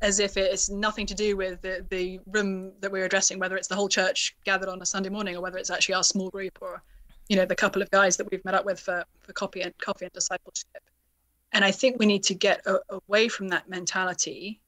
[0.00, 3.66] as if it's nothing to do with the, the room that we're addressing, whether it's
[3.66, 6.56] the whole church gathered on a Sunday morning or whether it's actually our small group
[6.60, 6.84] or
[7.28, 9.76] you know the couple of guys that we've met up with for, for coffee and
[9.78, 10.82] coffee and discipleship.
[11.52, 14.60] And I think we need to get a, away from that mentality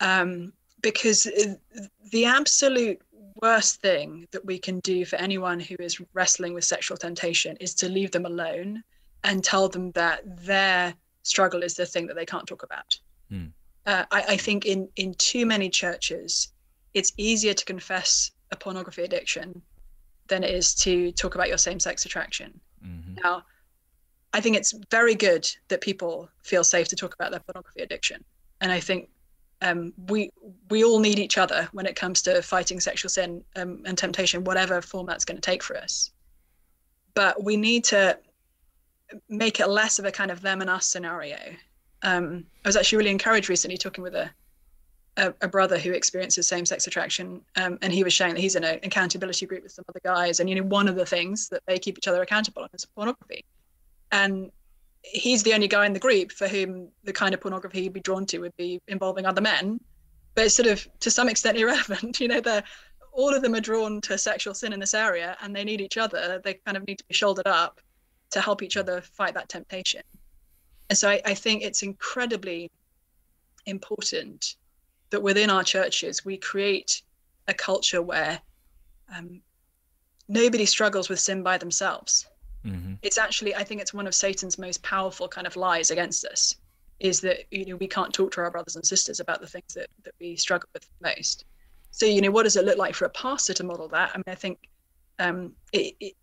[0.00, 1.28] um, because
[2.10, 3.00] the absolute
[3.40, 7.74] worst thing that we can do for anyone who is wrestling with sexual temptation is
[7.74, 8.82] to leave them alone
[9.24, 12.98] and tell them that their struggle is the thing that they can't talk about.
[13.30, 13.52] Mm.
[13.86, 16.52] Uh, I, I, think in in too many churches,
[16.94, 19.60] it's easier to confess a pornography addiction
[20.32, 22.58] than it is to talk about your same-sex attraction.
[22.84, 23.14] Mm-hmm.
[23.22, 23.44] Now,
[24.32, 28.24] I think it's very good that people feel safe to talk about their pornography addiction,
[28.60, 29.10] and I think
[29.60, 30.30] um, we
[30.70, 34.44] we all need each other when it comes to fighting sexual sin um, and temptation,
[34.44, 36.12] whatever form that's going to take for us.
[37.14, 38.18] But we need to
[39.28, 41.36] make it less of a kind of them and us scenario.
[42.02, 44.30] Um, I was actually really encouraged recently talking with a
[45.16, 48.64] a, a brother who experiences same-sex attraction, um, and he was sharing that he's in
[48.64, 51.62] an accountability group with some other guys, and you know one of the things that
[51.66, 53.44] they keep each other accountable on is pornography,
[54.10, 54.50] and
[55.02, 58.00] he's the only guy in the group for whom the kind of pornography he'd be
[58.00, 59.80] drawn to would be involving other men.
[60.34, 62.20] But it's sort of to some extent irrelevant.
[62.20, 62.64] You know, they're
[63.12, 65.98] all of them are drawn to sexual sin in this area and they need each
[65.98, 66.40] other.
[66.42, 67.80] They kind of need to be shouldered up
[68.30, 70.00] to help each other fight that temptation.
[70.88, 72.70] And so I, I think it's incredibly
[73.66, 74.56] important
[75.12, 77.02] that within our churches we create
[77.48, 78.40] a culture where
[79.16, 79.40] um,
[80.28, 82.26] nobody struggles with sin by themselves
[82.64, 82.94] Mm-hmm.
[83.02, 86.54] It's actually, I think it's one of Satan's most powerful kind of lies against us
[87.00, 89.74] is that, you know, we can't talk to our brothers and sisters about the things
[89.74, 91.44] that, that we struggle with most.
[91.90, 94.12] So, you know, what does it look like for a pastor to model that?
[94.14, 94.58] I mean, I think
[95.18, 96.14] um, it, it,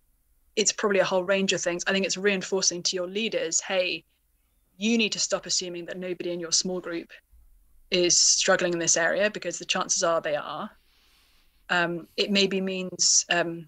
[0.55, 1.83] it's probably a whole range of things.
[1.85, 4.05] I think it's reinforcing to your leaders, hey,
[4.77, 7.09] you need to stop assuming that nobody in your small group
[7.91, 10.69] is struggling in this area because the chances are they are.
[11.69, 13.67] Um, it maybe means, um,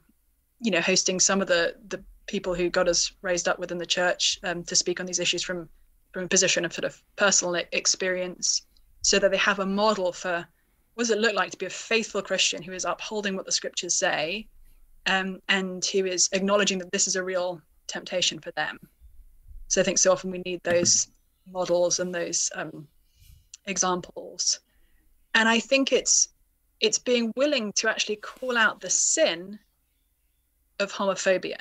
[0.60, 3.86] you know, hosting some of the the people who got us raised up within the
[3.86, 5.68] church um, to speak on these issues from
[6.12, 8.64] from a position of sort of personal experience
[9.02, 10.46] so that they have a model for
[10.94, 13.52] what does it look like to be a faithful Christian who is upholding what the
[13.52, 14.48] scriptures say
[15.06, 18.78] um, and who is acknowledging that this is a real temptation for them.
[19.68, 21.08] So I think so often we need those
[21.50, 22.88] models and those um,
[23.66, 24.60] examples.
[25.34, 26.30] And I think it's
[26.80, 29.60] it's being willing to actually call out the sin
[30.80, 31.58] of homophobia.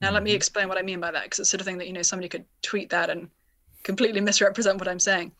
[0.00, 0.36] Now, let me mm-hmm.
[0.36, 2.28] explain what I mean by that, because it's sort of thing that you know somebody
[2.28, 3.30] could tweet that and
[3.82, 5.32] completely misrepresent what I'm saying.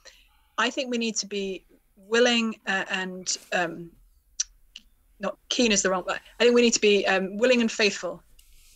[0.57, 1.65] I think we need to be
[1.97, 3.91] willing uh, and um,
[5.21, 6.21] not keen is the wrong word.
[6.41, 8.23] I think we need to be um, willing and faithful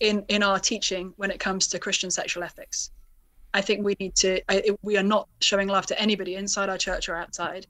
[0.01, 2.91] in in our teaching when it comes to Christian sexual ethics.
[3.55, 4.41] I think we need to.
[4.49, 7.67] I, we are not showing love to anybody inside our church or outside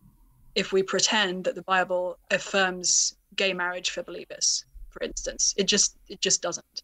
[0.55, 4.65] if we pretend that the Bible affirms gay marriage for believers.
[4.91, 6.83] For instance, it just it just doesn't.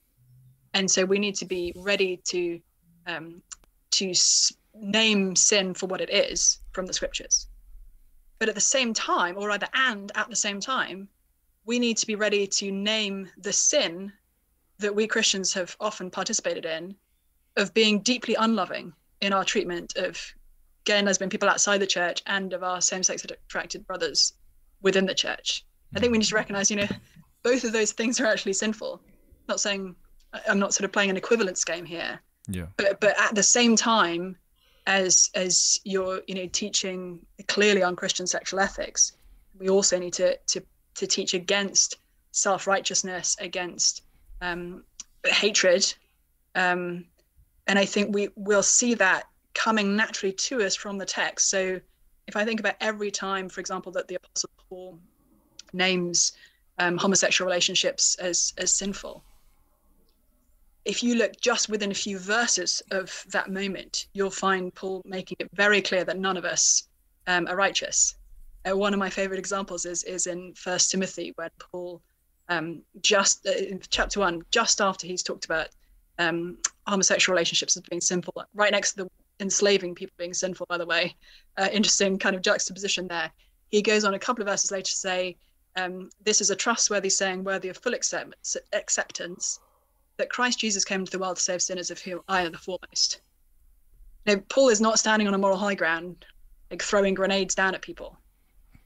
[0.75, 2.61] And so we need to be ready to
[3.07, 3.43] um,
[3.93, 4.13] to
[4.75, 7.49] name sin for what it is from the scriptures.
[8.39, 11.09] But at the same time, or rather, and at the same time,
[11.65, 14.13] we need to be ready to name the sin
[14.79, 16.97] that we Christians have often participated in
[17.57, 20.21] of being deeply unloving in our treatment of
[20.85, 24.35] gay and lesbian people outside the church and of our same-sex attracted brothers
[24.83, 25.65] within the church.
[25.97, 26.89] I think we need to recognize, you know,
[27.43, 29.01] both of those things are actually sinful.
[29.49, 29.95] Not saying
[30.49, 32.21] I'm not sort of playing an equivalence game here.
[32.49, 32.67] Yeah.
[32.77, 34.37] But but at the same time,
[34.87, 39.13] as as you're you know teaching clearly on Christian sexual ethics,
[39.59, 40.63] we also need to to
[40.95, 41.99] to teach against
[42.33, 44.03] self righteousness, against
[44.41, 44.85] um,
[45.25, 45.95] hatred,
[46.55, 47.05] um,
[47.67, 51.49] and I think we will see that coming naturally to us from the text.
[51.49, 51.81] So
[52.27, 54.99] if I think about every time, for example, that the Apostle Paul
[55.73, 56.33] names
[56.79, 59.25] um, homosexual relationships as as sinful,
[60.85, 65.37] if you look just within a few verses of that moment, you'll find Paul making
[65.39, 66.89] it very clear that none of us
[67.27, 68.17] um, are righteous.
[68.69, 72.03] Uh, one of my favorite examples is is in First Timothy, where Paul
[72.49, 75.69] um, just uh, in chapter one, just after he's talked about
[76.19, 79.11] um, homosexual relationships as being sinful, right next to the
[79.41, 80.67] enslaving people being sinful.
[80.69, 81.15] By the way,
[81.57, 83.31] uh, interesting kind of juxtaposition there.
[83.71, 85.37] He goes on a couple of verses later to say,
[85.77, 89.61] um, "This is a trustworthy saying, worthy of full accept- acceptance."
[90.17, 92.59] that Christ Jesus came into the world to save sinners, of whom I am the
[92.59, 93.21] foremost.
[94.27, 96.25] Now, Paul is not standing on a moral high ground,
[96.71, 98.17] like throwing grenades down at people.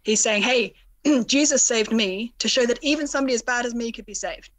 [0.02, 0.74] He's saying, hey,
[1.26, 4.50] Jesus saved me to show that even somebody as bad as me could be saved.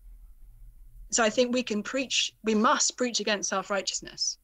[1.11, 4.37] So I think we can preach, we must preach against self righteousness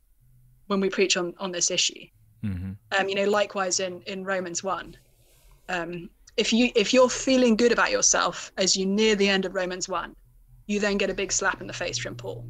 [0.67, 2.05] when we preach on, on this issue.
[2.43, 2.71] Mm-hmm.
[2.97, 4.95] Um, you know, likewise in, in Romans 1.
[5.69, 9.55] Um, if you if you're feeling good about yourself as you near the end of
[9.55, 10.15] Romans 1,
[10.67, 12.45] you then get a big slap in the face from Paul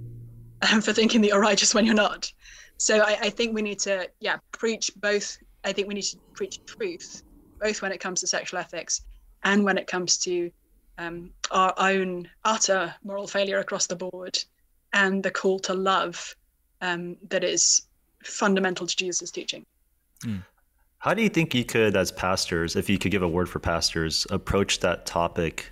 [0.72, 2.32] um, for thinking that you're righteous when you're not.
[2.78, 5.38] So I, I think we need to, yeah, preach both.
[5.63, 7.24] I think we need to preach truth,
[7.59, 9.01] both when it comes to sexual ethics
[9.43, 10.51] and when it comes to
[10.98, 14.38] um, our own utter moral failure across the board
[14.93, 16.36] and the call to love
[16.82, 17.84] um, that is
[18.24, 19.66] fundamental to Jesus' teaching.
[20.24, 20.43] Mm.
[21.00, 23.60] How do you think you could, as pastors, if you could give a word for
[23.60, 25.72] pastors, approach that topic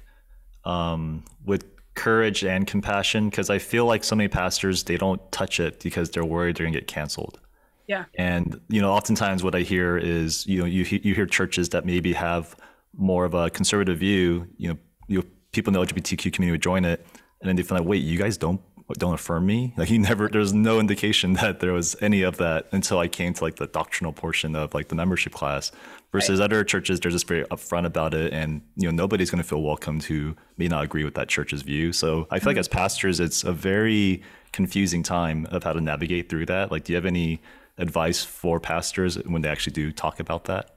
[0.65, 1.65] um, with
[1.95, 6.09] courage and compassion because I feel like so many pastors they don't touch it because
[6.09, 7.39] they're worried they're gonna get canceled.
[7.87, 8.05] Yeah.
[8.15, 11.85] And you know, oftentimes what I hear is you know you you hear churches that
[11.85, 12.55] maybe have
[12.97, 14.47] more of a conservative view.
[14.57, 14.77] You know,
[15.13, 17.05] you people in the LGBTQ community would join it,
[17.41, 18.61] and then they feel like, wait, you guys don't
[18.97, 19.73] don't affirm me.
[19.77, 23.33] Like he never, there's no indication that there was any of that until I came
[23.33, 25.71] to like the doctrinal portion of like the membership class.
[26.11, 26.45] Versus right.
[26.45, 29.63] other churches, they're just very upfront about it, and you know nobody's going to feel
[29.63, 31.91] welcomed who may not agree with that church's view.
[31.91, 32.47] So I feel mm-hmm.
[32.49, 36.71] like as pastors, it's a very confusing time of how to navigate through that.
[36.71, 37.41] Like, do you have any
[37.79, 40.75] advice for pastors when they actually do talk about that?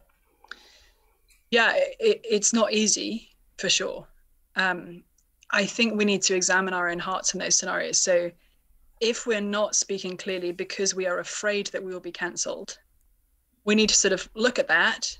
[1.50, 4.06] Yeah, it, it's not easy for sure.
[4.56, 5.02] Um,
[5.50, 8.00] I think we need to examine our own hearts in those scenarios.
[8.00, 8.30] So
[9.00, 12.78] if we're not speaking clearly because we are afraid that we will be cancelled,
[13.64, 15.16] we need to sort of look at that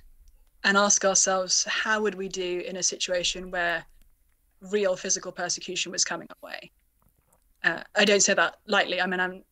[0.65, 3.85] and ask ourselves, how would we do in a situation where
[4.71, 6.71] real physical persecution was coming our way?
[7.63, 9.01] Uh, I don't say that lightly.
[9.01, 9.45] I mean, I'm,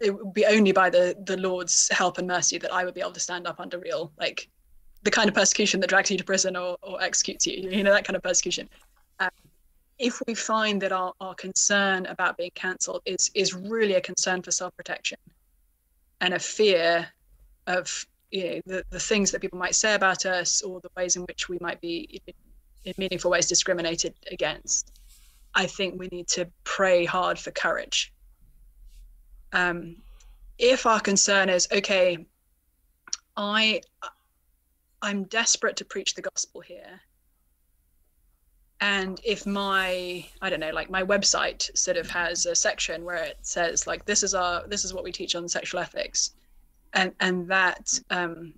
[0.00, 3.00] it would be only by the, the Lord's help and mercy that I would be
[3.00, 4.48] able to stand up under real, like
[5.02, 7.92] the kind of persecution that drags you to prison or, or executes you, you know,
[7.92, 8.68] that kind of persecution.
[10.00, 14.42] If we find that our, our concern about being cancelled is is really a concern
[14.42, 15.18] for self-protection
[16.20, 17.06] and a fear
[17.66, 21.16] of you know the, the things that people might say about us or the ways
[21.16, 22.20] in which we might be
[22.84, 24.92] in meaningful ways discriminated against
[25.54, 28.12] i think we need to pray hard for courage
[29.52, 29.96] um,
[30.58, 32.24] if our concern is okay
[33.40, 33.80] I
[35.02, 37.00] I'm desperate to preach the gospel here.
[38.80, 43.16] And if my I don't know, like my website sort of has a section where
[43.16, 46.34] it says like this is our this is what we teach on sexual ethics,
[46.94, 48.54] and and that um,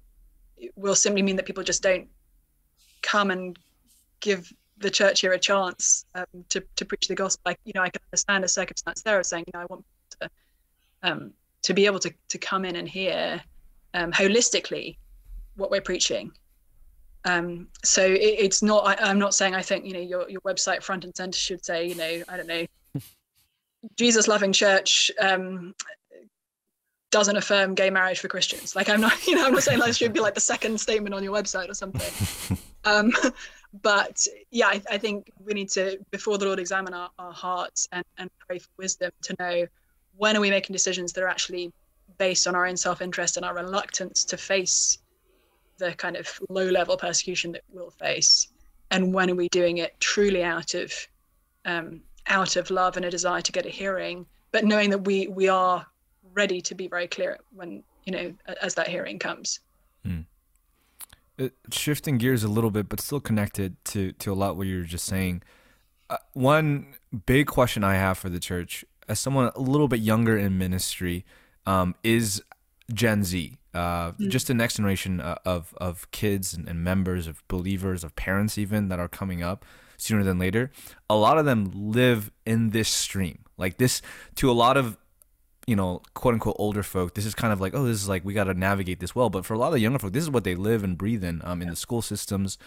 [0.77, 2.09] will simply mean that people just don't
[3.03, 3.59] come and
[4.21, 7.43] give the church here a chance um, to to preach the gospel.
[7.47, 9.85] Like you know, I can understand a circumstance there of saying, you know, I want
[10.21, 10.31] to
[11.03, 13.43] um, to be able to to come in and hear
[13.95, 14.97] um, holistically
[15.57, 16.33] what we're preaching.
[17.25, 18.87] Um, so it, it's not.
[18.87, 21.65] I, I'm not saying I think you know your your website front and center should
[21.65, 22.67] say you know I don't know
[23.97, 25.75] Jesus loving church um,
[27.13, 28.75] doesn't affirm gay marriage for Christians.
[28.75, 31.15] Like I'm not, you know, I'm not saying that should be like the second statement
[31.15, 32.59] on your website or something.
[32.85, 33.13] um,
[33.83, 37.87] but yeah, I, I, think we need to, before the Lord, examine our, our hearts
[37.93, 39.67] and, and pray for wisdom to know
[40.17, 41.73] when are we making decisions that are actually
[42.19, 44.99] based on our own self-interest and our reluctance to face
[45.83, 48.49] the kind of low-level persecution that we'll face,
[48.91, 50.93] and when are we doing it truly out of
[51.65, 55.27] um, out of love and a desire to get a hearing, but knowing that we
[55.27, 55.85] we are
[56.35, 59.61] ready to be very clear when you know as that hearing comes.
[60.05, 60.21] Hmm.
[61.39, 64.79] Uh, shifting gears a little bit, but still connected to to a lot what you
[64.79, 65.43] were just saying.
[66.11, 66.95] Uh, one
[67.27, 71.25] big question I have for the church, as someone a little bit younger in ministry,
[71.67, 72.43] um, is
[72.93, 74.29] Gen Z, uh, mm.
[74.29, 78.59] just the next generation uh, of of kids and, and members of believers, of parents
[78.59, 79.65] even that are coming up
[79.97, 80.71] sooner than later.
[81.09, 84.03] A lot of them live in this stream, like this.
[84.37, 84.99] To a lot of
[85.67, 88.25] you know, quote unquote older folk, this is kind of like, oh, this is like
[88.25, 89.31] we got to navigate this well.
[89.31, 91.41] But for a lot of younger folk, this is what they live and breathe in,
[91.45, 92.59] um, in the school systems,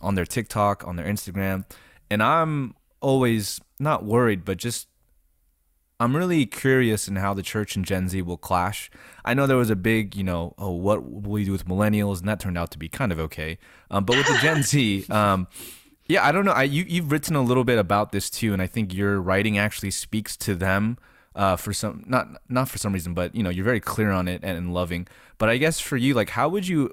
[0.00, 1.64] on their TikTok, on their Instagram,
[2.10, 4.88] and I'm always not worried, but just
[6.02, 8.90] I'm really curious in how the church and Gen Z will clash.
[9.24, 12.18] I know there was a big, you know, oh, what will we do with millennials,
[12.18, 13.56] and that turned out to be kind of okay.
[13.88, 15.46] Um, but with the Gen Z, um,
[16.08, 16.50] yeah, I don't know.
[16.50, 19.58] I you you've written a little bit about this too, and I think your writing
[19.58, 20.98] actually speaks to them
[21.36, 24.26] uh, for some not not for some reason, but you know you're very clear on
[24.26, 25.06] it and, and loving.
[25.38, 26.90] But I guess for you, like, how would you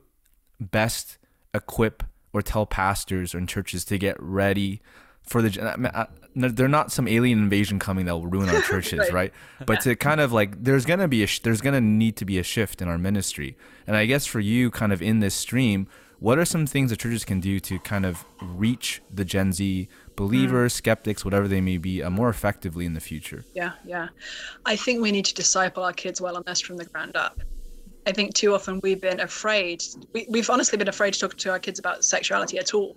[0.59, 1.17] best
[1.51, 4.81] equip or tell pastors or churches to get ready
[5.23, 6.07] for the?
[6.35, 9.13] They're not some alien invasion coming that will ruin our churches, right.
[9.13, 9.33] right?
[9.65, 12.43] But to kind of like, there's gonna be a there's gonna need to be a
[12.43, 13.57] shift in our ministry,
[13.87, 15.87] and I guess for you, kind of in this stream,
[16.19, 19.87] what are some things that churches can do to kind of reach the Gen Z
[20.15, 20.75] believers, mm.
[20.75, 23.45] skeptics, whatever they may be, uh, more effectively in the future?
[23.53, 24.09] Yeah, yeah.
[24.65, 27.39] I think we need to disciple our kids well on this from the ground up.
[28.05, 31.51] I think too often we've been afraid, we, we've honestly been afraid to talk to
[31.51, 32.95] our kids about sexuality at all.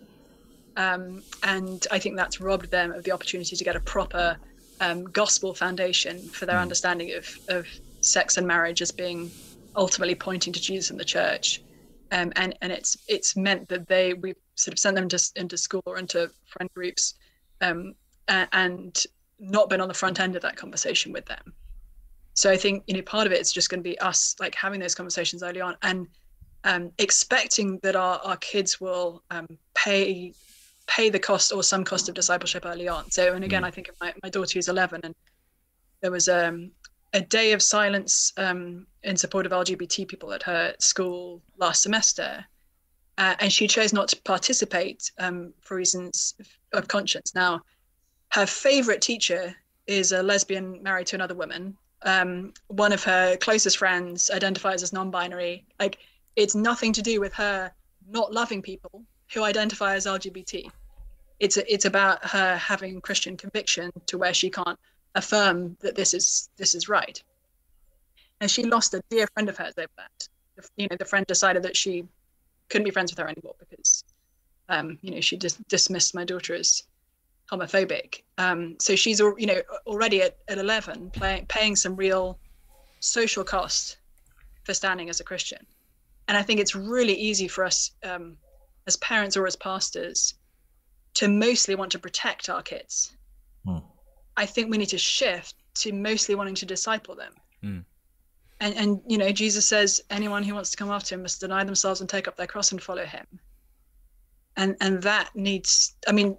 [0.76, 4.36] Um, and I think that's robbed them of the opportunity to get a proper
[4.80, 6.62] um, gospel foundation for their mm.
[6.62, 7.66] understanding of, of
[8.00, 9.30] sex and marriage as being
[9.76, 11.62] ultimately pointing to Jesus and the church.
[12.10, 15.56] Um, and and it's it's meant that they we sort of sent them to, into
[15.56, 17.14] school or into friend groups
[17.62, 17.94] um,
[18.28, 19.04] and
[19.38, 21.52] not been on the front end of that conversation with them
[22.34, 24.54] so i think you know part of it is just going to be us like
[24.54, 26.06] having those conversations early on and
[26.64, 30.32] um, expecting that our, our kids will um, pay
[30.87, 33.66] pay the cost or some cost of discipleship early on so and again mm.
[33.66, 35.14] i think of my, my daughter who's 11 and
[36.01, 36.70] there was um,
[37.12, 42.45] a day of silence um, in support of lgbt people at her school last semester
[43.18, 46.35] uh, and she chose not to participate um, for reasons
[46.72, 47.35] of conscience.
[47.35, 47.61] Now,
[48.30, 49.55] her favorite teacher
[49.87, 51.76] is a lesbian married to another woman.
[52.03, 55.64] Um, one of her closest friends identifies as non-binary.
[55.78, 55.99] Like,
[56.37, 57.70] it's nothing to do with her
[58.09, 60.70] not loving people who identify as LGBT.
[61.41, 64.78] It's it's about her having Christian conviction to where she can't
[65.14, 67.22] affirm that this is this is right.
[68.41, 70.28] And she lost a dear friend of hers over that.
[70.76, 72.05] You know, the friend decided that she
[72.72, 74.05] couldn't be friends with her anymore because
[74.68, 76.83] um, you know she just dismissed my daughter as
[77.51, 82.39] homophobic um, so she's you know already at, at 11 play, paying some real
[83.01, 83.99] social cost
[84.64, 85.59] for standing as a christian
[86.28, 88.37] and i think it's really easy for us um,
[88.87, 90.35] as parents or as pastors
[91.14, 93.16] to mostly want to protect our kids.
[93.64, 93.78] Hmm.
[94.37, 97.33] i think we need to shift to mostly wanting to disciple them.
[97.62, 97.78] Hmm.
[98.61, 101.62] And and you know jesus says anyone who wants to come after him must deny
[101.64, 103.26] themselves and take up their cross and follow him.
[104.57, 106.37] And and that needs i mean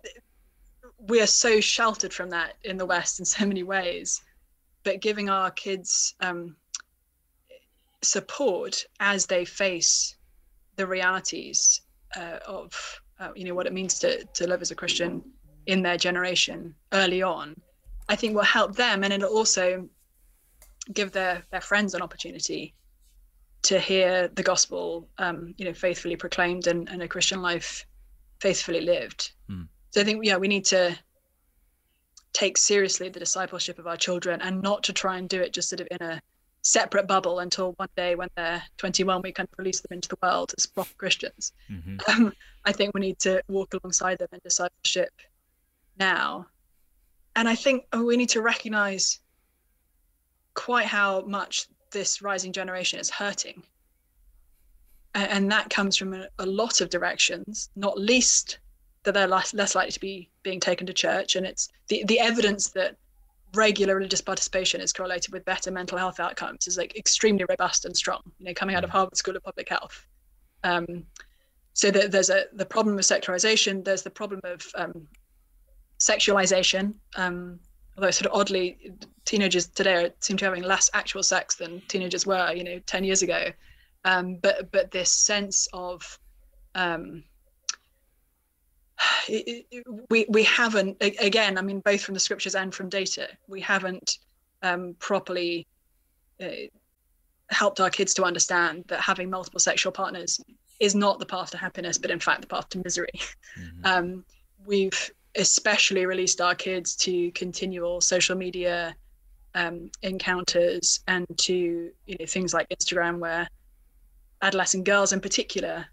[1.08, 4.22] we are so sheltered from that in the west in so many ways
[4.84, 6.56] but giving our kids um,
[8.02, 10.16] support as they face
[10.76, 11.82] the realities
[12.18, 15.24] uh, of uh, you know what it means to to live as a christian
[15.66, 17.56] in their generation early on
[18.10, 19.88] i think will help them and it'll also
[20.92, 22.74] give their their friends an opportunity
[23.64, 27.86] to hear the gospel, um, you know, faithfully proclaimed and, and a Christian life
[28.40, 29.32] faithfully lived.
[29.50, 29.68] Mm.
[29.92, 30.98] So I think, yeah, we need to
[32.34, 35.70] take seriously the discipleship of our children and not to try and do it just
[35.70, 36.22] sort of in a
[36.64, 40.18] separate bubble until one day when they're 21 we kind of release them into the
[40.24, 41.52] world as proper christians.
[41.70, 42.00] Mhm.
[42.10, 42.34] um,
[42.66, 45.12] i think we need to walk alongside them in discipleship
[46.00, 46.48] now.
[47.36, 49.20] And i think oh, we need to recognize
[50.54, 53.64] quite how much this rising generation is hurting.
[55.16, 58.60] A- and that comes from a, a lot of directions not least
[59.04, 61.36] that they're less, less likely to be being taken to church.
[61.36, 62.96] And it's the, the evidence that
[63.56, 67.96] regular religious participation is correlated with better mental health outcomes is like extremely robust and
[67.96, 70.06] strong you know coming out of harvard school of public health.
[70.64, 71.06] Um,
[71.74, 75.08] so that there's a the problem of secularization there's the problem of um,
[76.00, 77.60] sexualization um,
[77.98, 78.78] although sort of oddly
[79.26, 83.04] teenagers today seem to be having less actual sex than teenagers were you know 10
[83.04, 83.52] years ago.
[84.06, 86.20] Um, but but this sense of
[86.76, 87.24] um,
[89.28, 93.28] it, it, we we haven't again i mean both from the scriptures and from data
[93.48, 94.18] we haven't
[94.62, 95.68] um, properly
[96.42, 96.48] uh,
[97.50, 100.40] helped our kids to understand that having multiple sexual partners
[100.80, 103.10] is not the path to happiness but in fact the path to misery
[103.58, 103.86] Mhm.
[103.86, 104.26] um,
[104.66, 108.96] we've especially released our kids to continual social media
[109.56, 113.48] um, encounters and to you know things like instagram where
[114.42, 115.86] adolescent girls in particular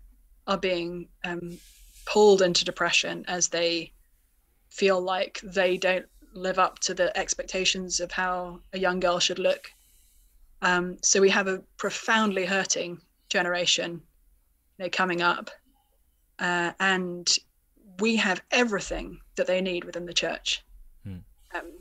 [0.46, 1.58] are being um,
[2.04, 3.92] pulled into depression as they
[4.68, 9.38] feel like they don't live up to the expectations of how a young girl should
[9.38, 9.70] look.
[10.62, 14.02] Um, so we have a profoundly hurting generation
[14.78, 15.50] you know, coming up,
[16.38, 17.36] uh, and
[17.98, 20.62] we have everything that they need within the church.
[21.04, 21.18] Hmm.
[21.54, 21.72] Um,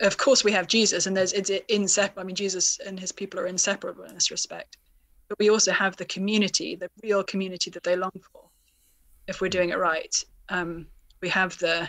[0.00, 2.22] of course, we have Jesus, and there's it's inseparable.
[2.22, 4.76] I mean, Jesus and his people are inseparable in this respect.
[5.28, 8.47] But we also have the community, the real community that they long for
[9.28, 10.14] if we're doing it right.
[10.48, 10.86] Um,
[11.20, 11.88] we have the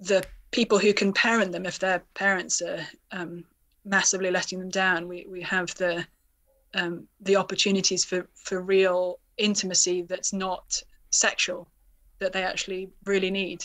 [0.00, 3.44] the people who can parent them if their parents are um,
[3.84, 5.06] massively letting them down.
[5.06, 6.04] We we have the
[6.74, 11.68] um, the opportunities for for real intimacy that's not sexual
[12.18, 13.64] that they actually really need.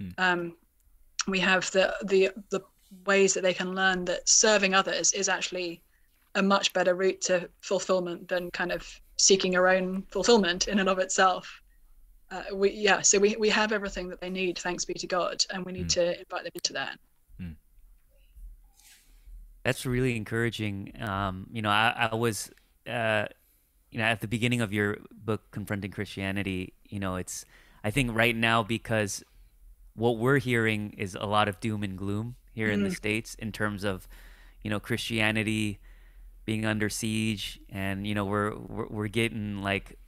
[0.00, 0.08] Hmm.
[0.18, 0.56] Um,
[1.28, 2.60] we have the the the
[3.06, 5.82] ways that they can learn that serving others is actually
[6.36, 10.88] a much better route to fulfillment than kind of seeking our own fulfillment in and
[10.88, 11.60] of itself.
[12.30, 15.44] Uh, we yeah, so we we have everything that they need, thanks be to God,
[15.52, 15.94] and we need Mm.
[15.94, 16.98] to invite them into that.
[19.64, 20.92] That's really encouraging.
[21.00, 22.50] Um, you know, I, I was,
[22.86, 23.24] uh,
[23.90, 27.46] you know, at the beginning of your book, Confronting Christianity, you know, it's,
[27.82, 29.24] I think right now, because
[29.94, 33.52] what we're hearing is a lot of doom and gloom here in the States in
[33.52, 34.06] terms of,
[34.60, 35.78] you know, Christianity
[36.44, 37.60] being under siege.
[37.70, 39.98] And, you know, we're, we're, we're getting like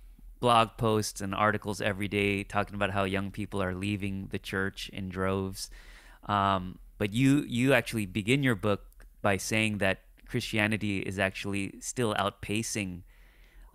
[0.41, 4.89] blog posts and articles every day talking about how young people are leaving the church
[4.91, 5.71] in droves.
[6.27, 12.15] Um, but you you actually begin your book by saying that Christianity is actually still
[12.15, 13.03] outpacing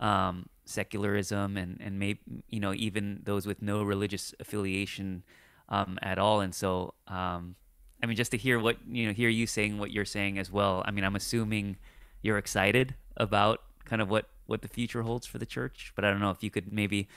[0.00, 5.22] um, secularism and and maybe you know even those with no religious affiliation
[5.68, 6.40] um, at all.
[6.40, 7.56] And so um,
[8.02, 10.50] I mean, just to hear what you know, hear you saying what you're saying as
[10.50, 10.82] well.
[10.84, 11.76] I mean, I'm assuming
[12.22, 15.92] you're excited about kind of what what the future holds for the church.
[15.94, 17.08] But I don't know if you could maybe,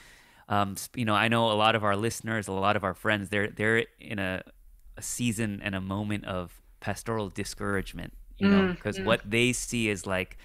[0.49, 3.29] um, you know, I know a lot of our listeners, a lot of our friends,
[3.29, 4.43] they're they're in a,
[4.97, 8.13] a season and a moment of pastoral discouragement.
[8.37, 9.05] You know, because mm.
[9.05, 10.37] what they see is like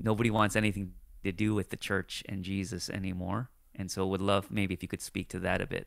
[0.00, 0.92] nobody wants anything
[1.24, 3.50] to do with the church and Jesus anymore.
[3.74, 5.86] And so, would love maybe if you could speak to that a bit.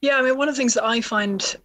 [0.00, 1.56] Yeah, I mean, one of the things that I find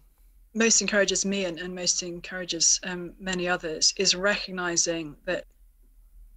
[0.54, 5.44] most encourages me and, and most encourages um, many others is recognizing that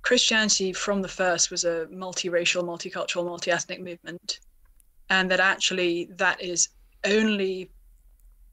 [0.04, 4.40] Christianity from the first was a multiracial, multicultural, multi-ethnic movement,
[5.10, 6.70] and that actually that is
[7.06, 7.72] only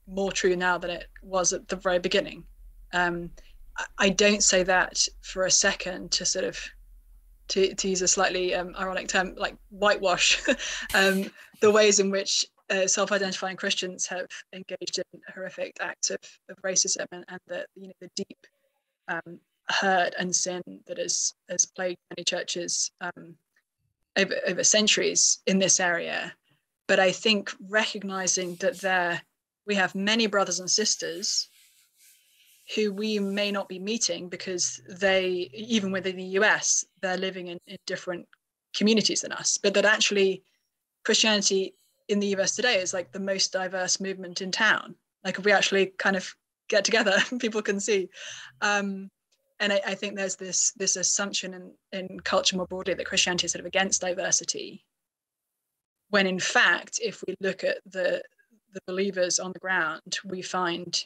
[0.07, 2.43] more true now than it was at the very beginning.
[2.93, 3.29] Um,
[3.97, 6.59] I- don't say that for a second to sort of
[7.49, 10.41] to, to use a slightly um, ironic term, like whitewash
[10.93, 16.19] um, the ways in which uh, self-identifying Christians have engaged in horrific acts of,
[16.49, 18.47] of racism and, and the you know the deep
[19.07, 23.35] um, hurt and sin that has has plagued many churches um,
[24.17, 26.33] over, over centuries in this area.
[26.87, 29.21] But I think recognizing that there
[29.67, 31.49] we have many brothers and sisters
[32.75, 37.59] who we may not be meeting because they even within the US they're living in,
[37.67, 38.27] in different
[38.73, 40.43] communities than us, but that actually
[41.03, 41.73] Christianity
[42.11, 44.95] in the US today is like the most diverse movement in town.
[45.23, 46.33] Like if we actually kind of
[46.69, 48.09] get together, people can see.
[48.61, 49.09] Um,
[49.59, 53.45] and I, I think there's this this assumption in, in culture more broadly that Christianity
[53.45, 54.83] is sort of against diversity,
[56.09, 58.23] when in fact, if we look at the
[58.73, 61.05] the believers on the ground, we find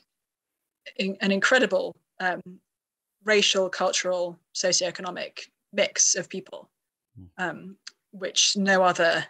[0.97, 2.41] in, an incredible um,
[3.23, 6.69] racial, cultural, socioeconomic mix of people,
[7.17, 7.25] hmm.
[7.37, 7.77] um,
[8.11, 9.25] which no other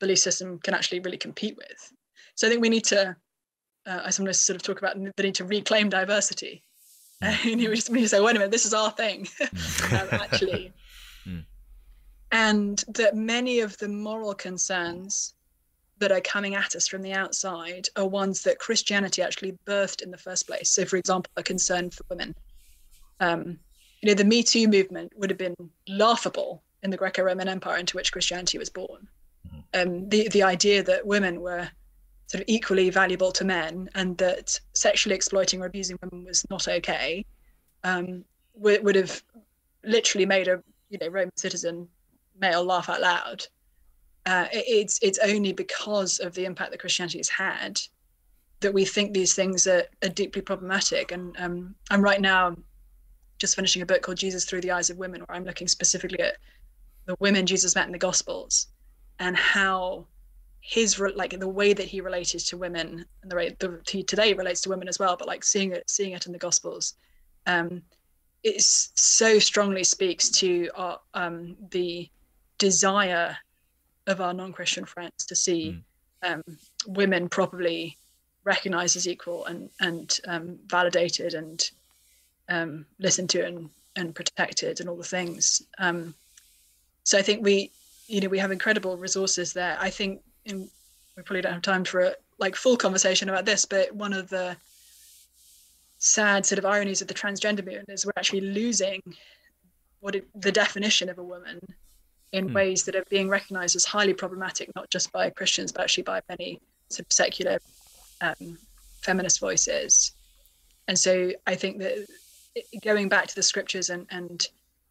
[0.00, 1.92] belief system can actually really compete with.
[2.34, 3.16] So I think we need to,
[3.86, 6.64] uh, I sometimes sort of talk about the need to reclaim diversity.
[7.22, 7.46] Mm.
[7.52, 9.94] and you just need to say, wait a minute, this is our thing, hmm.
[9.96, 10.72] um, actually.
[11.26, 11.42] Mm.
[12.32, 15.32] And that many of the moral concerns
[16.00, 20.10] that are coming at us from the outside are ones that Christianity actually birthed in
[20.10, 20.70] the first place.
[20.70, 22.34] So, for example, a concern for women.
[23.20, 23.58] Um,
[24.02, 25.56] you know, the Me Too movement would have been
[25.88, 29.08] laughable in the Greco-Roman Empire into which Christianity was born.
[29.74, 31.68] Um, the the idea that women were
[32.26, 36.66] sort of equally valuable to men and that sexually exploiting or abusing women was not
[36.68, 37.24] okay
[37.82, 39.22] um, would, would have
[39.82, 41.88] literally made a you know Roman citizen
[42.40, 43.46] male laugh out loud
[44.26, 47.80] uh, it's it's only because of the impact that Christianity has had
[48.60, 51.12] that we think these things are, are deeply problematic.
[51.12, 52.56] And um, I'm right now
[53.38, 56.20] just finishing a book called Jesus Through the Eyes of Women, where I'm looking specifically
[56.20, 56.36] at
[57.04, 58.68] the women Jesus met in the Gospels
[59.18, 60.06] and how
[60.60, 64.32] his like the way that he related to women and the way that he today
[64.32, 66.94] relates to women as well, but like seeing it seeing it in the Gospels.
[67.46, 67.82] Um,
[68.42, 72.08] it so strongly speaks to our, um, the
[72.58, 73.36] desire
[74.06, 75.82] of our non-Christian friends to see
[76.22, 76.32] mm.
[76.34, 76.42] um,
[76.86, 77.96] women properly
[78.44, 81.70] recognized as equal and and um, validated and
[82.48, 85.62] um, listened to and and protected and all the things.
[85.78, 86.14] Um,
[87.04, 87.70] so I think we,
[88.06, 89.76] you know, we have incredible resources there.
[89.80, 90.68] I think in,
[91.16, 94.28] we probably don't have time for a like full conversation about this, but one of
[94.28, 94.56] the
[95.98, 99.00] sad sort of ironies of the transgender movement is we're actually losing
[100.00, 101.60] what it, the definition of a woman
[102.32, 102.54] in mm.
[102.54, 106.20] ways that are being recognized as highly problematic, not just by Christians, but actually by
[106.28, 107.58] many sort of secular
[108.20, 108.58] um,
[109.02, 110.12] feminist voices.
[110.88, 112.06] And so I think that
[112.82, 114.48] going back to the scriptures and, and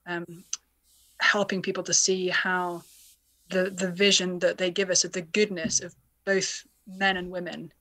[0.07, 0.43] um,
[1.19, 2.81] helping people to see how
[3.49, 7.71] the, the vision that they give us of the goodness of both men and women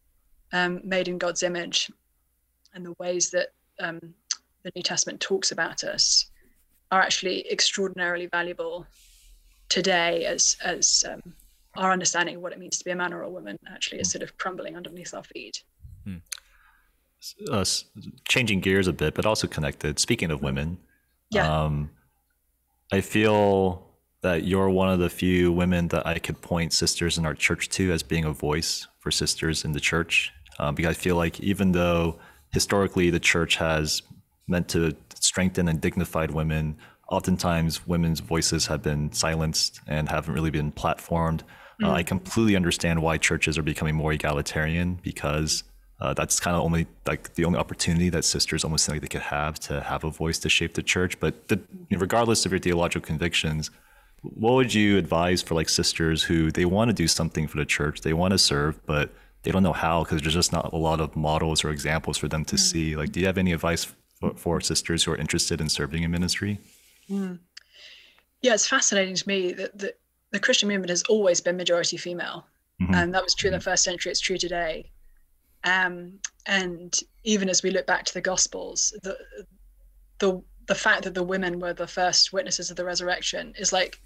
[0.53, 1.91] um, made in God's image
[2.75, 3.49] and the ways that
[3.81, 4.01] um,
[4.63, 6.31] the New Testament talks about us
[6.91, 8.87] are actually extraordinarily valuable
[9.69, 11.23] today as as um,
[11.77, 14.11] our understanding of what it means to be a man or a woman actually is
[14.11, 15.63] sort of crumbling underneath our feet.
[16.05, 16.17] Hmm.
[17.51, 17.65] Uh,
[18.29, 19.99] changing gears a bit, but also connected.
[19.99, 20.79] Speaking of women,
[21.31, 21.65] yeah.
[21.65, 21.91] Um,
[22.93, 23.89] I feel
[24.23, 27.69] that you're one of the few women that I could point sisters in our church
[27.71, 30.33] to as being a voice for sisters in the church.
[30.59, 32.19] Um, because I feel like even though
[32.53, 34.03] historically the church has
[34.47, 36.77] meant to strengthen and dignify women,
[37.11, 41.41] oftentimes women's voices have been silenced and haven't really been platformed.
[41.81, 41.89] Mm.
[41.89, 42.07] Uh, I mm.
[42.07, 45.65] completely understand why churches are becoming more egalitarian because
[46.01, 49.19] uh, that's kind of only like the only opportunity that sisters almost think like they
[49.19, 51.19] could have to have a voice to shape the church.
[51.19, 51.61] But the,
[51.91, 53.71] regardless of your theological convictions,
[54.23, 57.65] what would you advise for like sisters who they want to do something for the
[57.65, 59.11] church, they want to serve, but
[59.43, 62.29] they don't know how because there's just not a lot of models or examples for
[62.29, 62.61] them to mm.
[62.61, 62.97] see.
[62.97, 66.11] Like, do you have any advice for, for sisters who are interested in serving in
[66.11, 66.59] ministry?
[67.11, 67.41] Mm.
[68.43, 69.95] Yeah, it's fascinating to me that the,
[70.31, 72.47] the Christian movement has always been majority female.
[72.81, 72.95] Mm-hmm.
[72.95, 73.71] And that was true in the mm-hmm.
[73.71, 74.91] first century, it's true today.
[75.65, 79.17] Um, and even as we look back to the Gospels, the,
[80.19, 84.01] the, the fact that the women were the first witnesses of the resurrection is like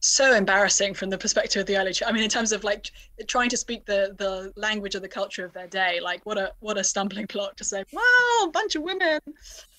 [0.00, 2.08] so embarrassing from the perspective of the early church.
[2.08, 2.90] I mean, in terms of like
[3.26, 6.52] trying to speak the the language of the culture of their day, like what a
[6.60, 9.20] what a stumbling block to say, wow, a bunch of women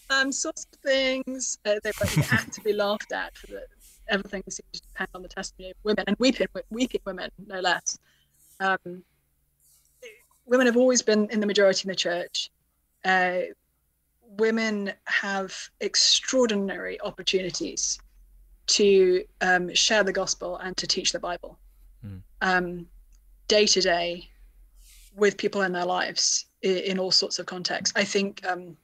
[0.10, 1.60] um, sorts of things.
[1.66, 3.64] Uh, they were actively laughed at for the,
[4.08, 7.98] everything seems to depend on the testimony of women and weeping, weeping women, no less.
[8.60, 9.04] Um,
[10.46, 12.50] women have always been in the majority in the church.
[13.06, 13.42] Uh,
[14.38, 18.00] women have extraordinary opportunities
[18.70, 21.58] to um, share the gospel and to teach the Bible
[22.06, 22.22] mm.
[22.42, 22.88] um,
[23.48, 24.30] day to day
[25.16, 27.98] with people in their lives in, in all sorts of contexts.
[27.98, 28.78] I think um,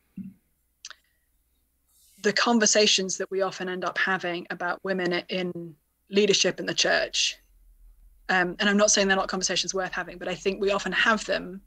[2.25, 5.75] the conversations that we often end up having about women in
[6.09, 7.37] leadership in the church
[8.29, 10.91] um, and i'm not saying they're not conversations worth having but i think we often
[10.91, 11.61] have them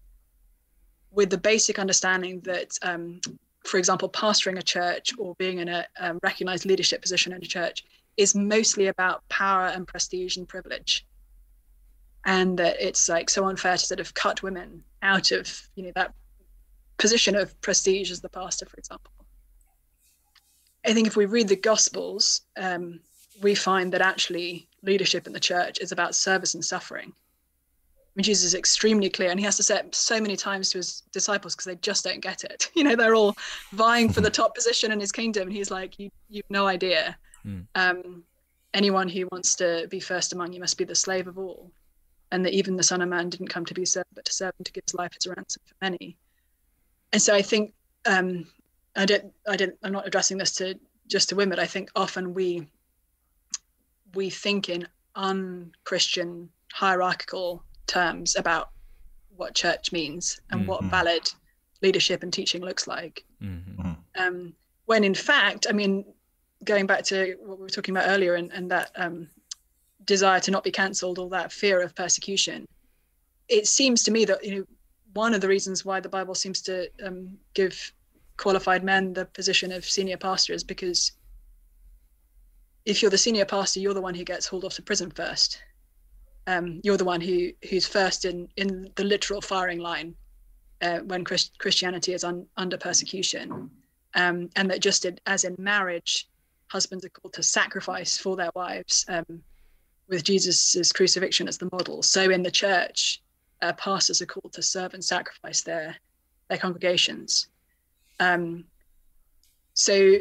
[1.12, 3.20] with the basic understanding that um,
[3.65, 7.47] for example pastoring a church or being in a um, recognized leadership position in a
[7.47, 7.85] church
[8.19, 11.07] is mostly about power and prestige and privilege
[12.27, 15.93] and that it's like so unfair to sort of cut women out of you know
[15.95, 16.12] that
[16.99, 19.12] position of prestige as the pastor for example
[20.85, 23.01] I think if we read the Gospels, um,
[23.43, 27.12] we find that actually leadership in the church is about service and suffering.
[27.12, 30.70] I mean, Jesus is extremely clear, and he has to say it so many times
[30.70, 32.70] to his disciples because they just don't get it.
[32.74, 33.36] You know, they're all
[33.73, 37.16] vying for the top position in his kingdom, and he's like, "You, you've no idea.
[37.47, 37.66] Mm.
[37.74, 38.24] Um,
[38.74, 41.70] anyone who wants to be first among you must be the slave of all,
[42.31, 44.52] and that even the Son of Man didn't come to be served, but to serve
[44.59, 46.16] and to give his life as a ransom for many."
[47.12, 47.73] And so I think
[48.06, 48.47] um,
[48.97, 51.59] I don't, I don't, I'm not addressing this to just to women.
[51.59, 52.66] I think often we
[54.15, 54.86] we think in
[55.16, 58.70] unchristian hierarchical terms about
[59.36, 60.90] what church means and what Mhm.
[60.90, 61.31] valid
[61.82, 63.24] leadership and teaching looks like.
[63.40, 63.93] Mm-hmm.
[64.16, 64.55] Um,
[64.86, 66.05] when in fact, I mean,
[66.69, 69.27] going back to what we were talking about earlier and, and that um,
[70.05, 72.66] desire to not be cancelled or that fear of persecution,
[73.49, 74.65] it seems to me that you know
[75.15, 77.93] one of the reasons why the Bible seems to um, give
[78.36, 81.12] qualified men the position of senior pastor is because
[82.85, 85.61] if you're the senior pastor, you're the one who gets hauled off to prison first.
[86.47, 90.15] Um, you're the one who who's first in in the literal firing line
[90.82, 93.70] uh, when Christ- Christianity is un- under persecution,
[94.15, 96.28] um, and that just in, as in marriage,
[96.69, 99.43] husbands are called to sacrifice for their wives, um,
[100.09, 102.03] with Jesus' crucifixion as the model.
[102.03, 103.20] So in the church,
[103.62, 105.97] uh, pastors are called to serve and sacrifice their
[106.49, 107.49] their congregations.
[108.20, 108.65] Um,
[109.74, 110.19] so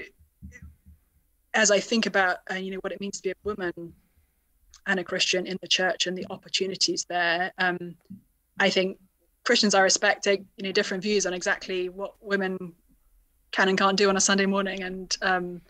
[1.53, 3.94] as I think about uh, you know what it means to be a woman
[4.86, 7.95] and a Christian in the church and the opportunities there, um,
[8.60, 8.98] I think
[9.45, 12.74] Christians I respect take you know different views on exactly what women
[13.52, 15.61] can and can't do on a Sunday morning, and um,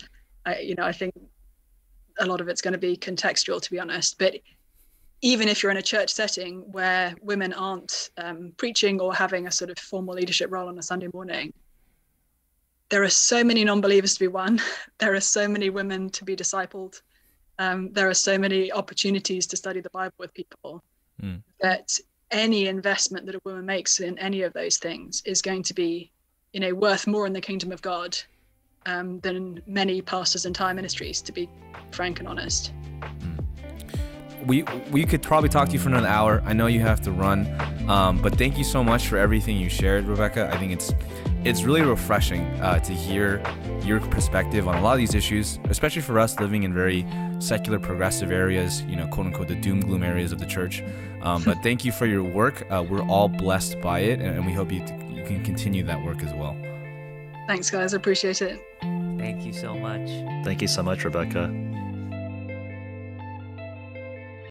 [0.47, 1.13] I, you know I think
[2.19, 4.17] a lot of it's going to be contextual to be honest.
[4.17, 4.35] But
[5.21, 9.51] even if you're in a church setting where women aren't um, preaching or having a
[9.51, 11.51] sort of formal leadership role on a Sunday morning,
[12.89, 14.59] there are so many non-believers to be won.
[14.99, 17.01] There are so many women to be discipled.
[17.59, 20.83] Um, there are so many opportunities to study the Bible with people
[21.21, 21.41] Mm.
[21.61, 21.97] that
[22.29, 26.11] any investment that a woman makes in any of those things is going to be,
[26.53, 28.17] you know, worth more in the kingdom of God
[28.87, 31.21] um, than many pastors' and entire ministries.
[31.21, 31.47] To be
[31.91, 32.73] frank and honest.
[34.45, 36.41] we we could probably talk to you for another hour.
[36.45, 37.47] I know you have to run,
[37.89, 40.49] um, but thank you so much for everything you shared, Rebecca.
[40.51, 40.93] I think it's
[41.43, 43.41] it's really refreshing uh, to hear
[43.83, 47.05] your perspective on a lot of these issues, especially for us living in very
[47.39, 48.81] secular, progressive areas.
[48.83, 50.83] You know, quote unquote, the doom gloom areas of the church.
[51.21, 52.65] Um, but thank you for your work.
[52.69, 56.03] Uh, we're all blessed by it, and, and we hope you you can continue that
[56.03, 56.55] work as well.
[57.47, 57.93] Thanks, guys.
[57.93, 58.61] I appreciate it.
[58.81, 60.07] Thank you so much.
[60.43, 61.47] Thank you so much, Rebecca.